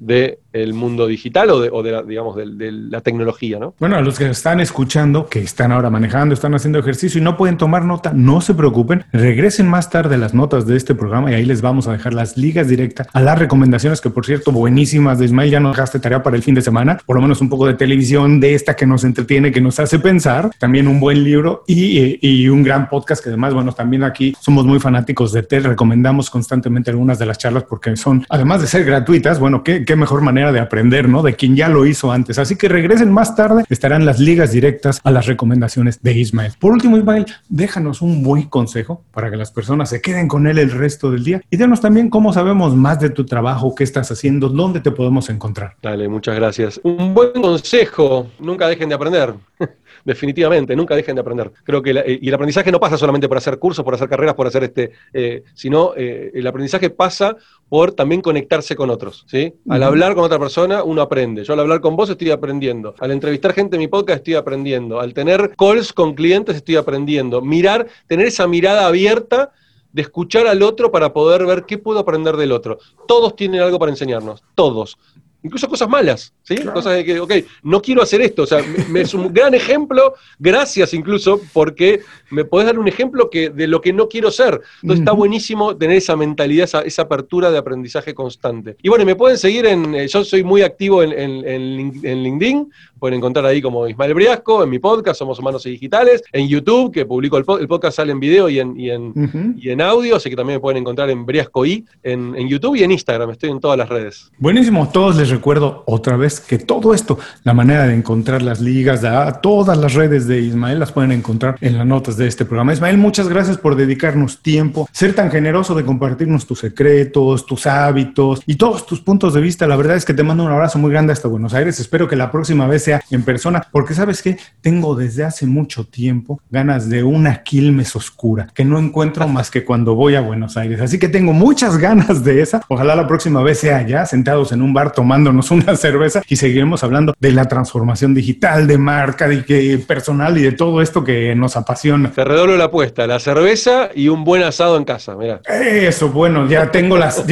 [0.00, 3.74] del mundo digital o de, de la, digamos, de, tecnología, ¿no?
[3.78, 7.36] Bueno, a los que están escuchando, que están ahora manejando, están haciendo ejercicio y no
[7.36, 11.34] pueden tomar nota, no se preocupen, regresen más tarde las notas de este programa y
[11.34, 15.18] ahí les vamos a dejar las ligas directas a las recomendaciones que, por cierto, buenísimas
[15.18, 17.48] de Ismael, ya nos dejaste tarea para el fin de semana, por lo menos un
[17.48, 21.22] poco de televisión de esta que nos entretiene, que nos hace pensar, también un buen
[21.22, 25.42] libro y, y un gran podcast que además, bueno, también aquí somos muy fanáticos de
[25.42, 29.84] TED, recomendamos constantemente algunas de las charlas porque son, además de ser gratuitas, bueno, ¿qué,
[29.90, 31.20] qué mejor manera de aprender, ¿no?
[31.20, 32.38] De quien ya lo hizo antes.
[32.38, 36.52] Así que regresen más tarde, estarán las ligas directas a las recomendaciones de Ismael.
[36.60, 40.60] Por último, Ismael, déjanos un buen consejo para que las personas se queden con él
[40.60, 44.12] el resto del día y dénos también cómo sabemos más de tu trabajo, qué estás
[44.12, 45.74] haciendo, dónde te podemos encontrar.
[45.82, 46.80] Dale, muchas gracias.
[46.84, 49.34] Un buen consejo, nunca dejen de aprender.
[50.04, 51.50] definitivamente, nunca dejen de aprender.
[51.64, 54.46] Creo que y el aprendizaje no pasa solamente por hacer cursos, por hacer carreras, por
[54.46, 57.36] hacer este, eh, sino eh, el aprendizaje pasa
[57.68, 59.54] por también conectarse con otros, ¿sí?
[59.68, 61.44] Al hablar con otra persona, uno aprende.
[61.44, 62.94] Yo al hablar con vos estoy aprendiendo.
[62.98, 65.00] Al entrevistar gente en mi podcast estoy aprendiendo.
[65.00, 67.40] Al tener calls con clientes estoy aprendiendo.
[67.40, 69.52] Mirar, tener esa mirada abierta
[69.92, 72.78] de escuchar al otro para poder ver qué puedo aprender del otro.
[73.06, 74.98] Todos tienen algo para enseñarnos, todos
[75.42, 76.56] incluso cosas malas, ¿sí?
[76.56, 77.32] Cosas de que, ok,
[77.62, 82.44] no quiero hacer esto, o sea, me, es un gran ejemplo, gracias incluso, porque me
[82.44, 84.60] podés dar un ejemplo que, de lo que no quiero ser.
[84.82, 88.76] Entonces está buenísimo tener esa mentalidad, esa, apertura de aprendizaje constante.
[88.82, 92.70] Y bueno, me pueden seguir en, eh, yo soy muy activo en, en, LinkedIn,
[93.00, 96.92] pueden encontrar ahí como Ismael Briasco, en mi podcast, Somos Humanos y Digitales, en YouTube,
[96.92, 100.30] que publico el, podcast, sale en video y en, y en, y en audio, así
[100.30, 103.50] que también me pueden encontrar en Briasco I, en, en YouTube y en Instagram, estoy
[103.50, 104.30] en todas las redes.
[104.38, 109.00] Buenísimo, todos les recuerdo otra vez que todo esto, la manera de encontrar las ligas,
[109.40, 112.72] todas las redes de Ismael las pueden encontrar en las notas de este programa.
[112.72, 118.42] Ismael, muchas gracias por dedicarnos tiempo, ser tan generoso de compartirnos tus secretos, tus hábitos
[118.46, 119.66] y todos tus puntos de vista.
[119.66, 121.80] La verdad es que te mando un abrazo muy grande hasta Buenos Aires.
[121.80, 125.84] Espero que la próxima vez sea en persona, porque sabes que tengo desde hace mucho
[125.84, 130.56] tiempo ganas de una Quilmes oscura que no encuentro más que cuando voy a Buenos
[130.56, 130.80] Aires.
[130.80, 132.62] Así que tengo muchas ganas de esa.
[132.68, 136.82] Ojalá la próxima vez sea allá, sentados en un bar tomando una cerveza y seguiremos
[136.82, 141.34] hablando de la transformación digital, de marca, de que personal y de todo esto que
[141.34, 142.10] nos apasiona.
[142.10, 145.40] Te redoblo la apuesta, la cerveza y un buen asado en casa, mira.
[145.46, 147.24] Eso, bueno, ya tengo las,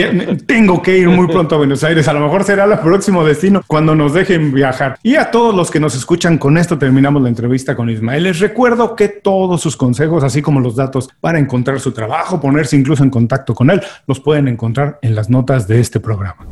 [0.47, 3.63] tengo que ir muy pronto a Buenos Aires, a lo mejor será el próximo destino
[3.67, 4.99] cuando nos dejen viajar.
[5.03, 8.25] Y a todos los que nos escuchan, con esto terminamos la entrevista con Ismael.
[8.25, 12.77] Les recuerdo que todos sus consejos, así como los datos para encontrar su trabajo, ponerse
[12.77, 16.47] incluso en contacto con él, los pueden encontrar en las notas de este programa.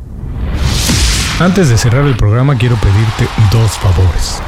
[1.38, 4.40] Antes de cerrar el programa quiero pedirte dos favores.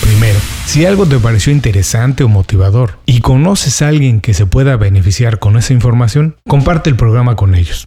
[0.00, 4.76] Primero, si algo te pareció interesante o motivador y conoces a alguien que se pueda
[4.76, 7.86] beneficiar con esa información, comparte el programa con ellos.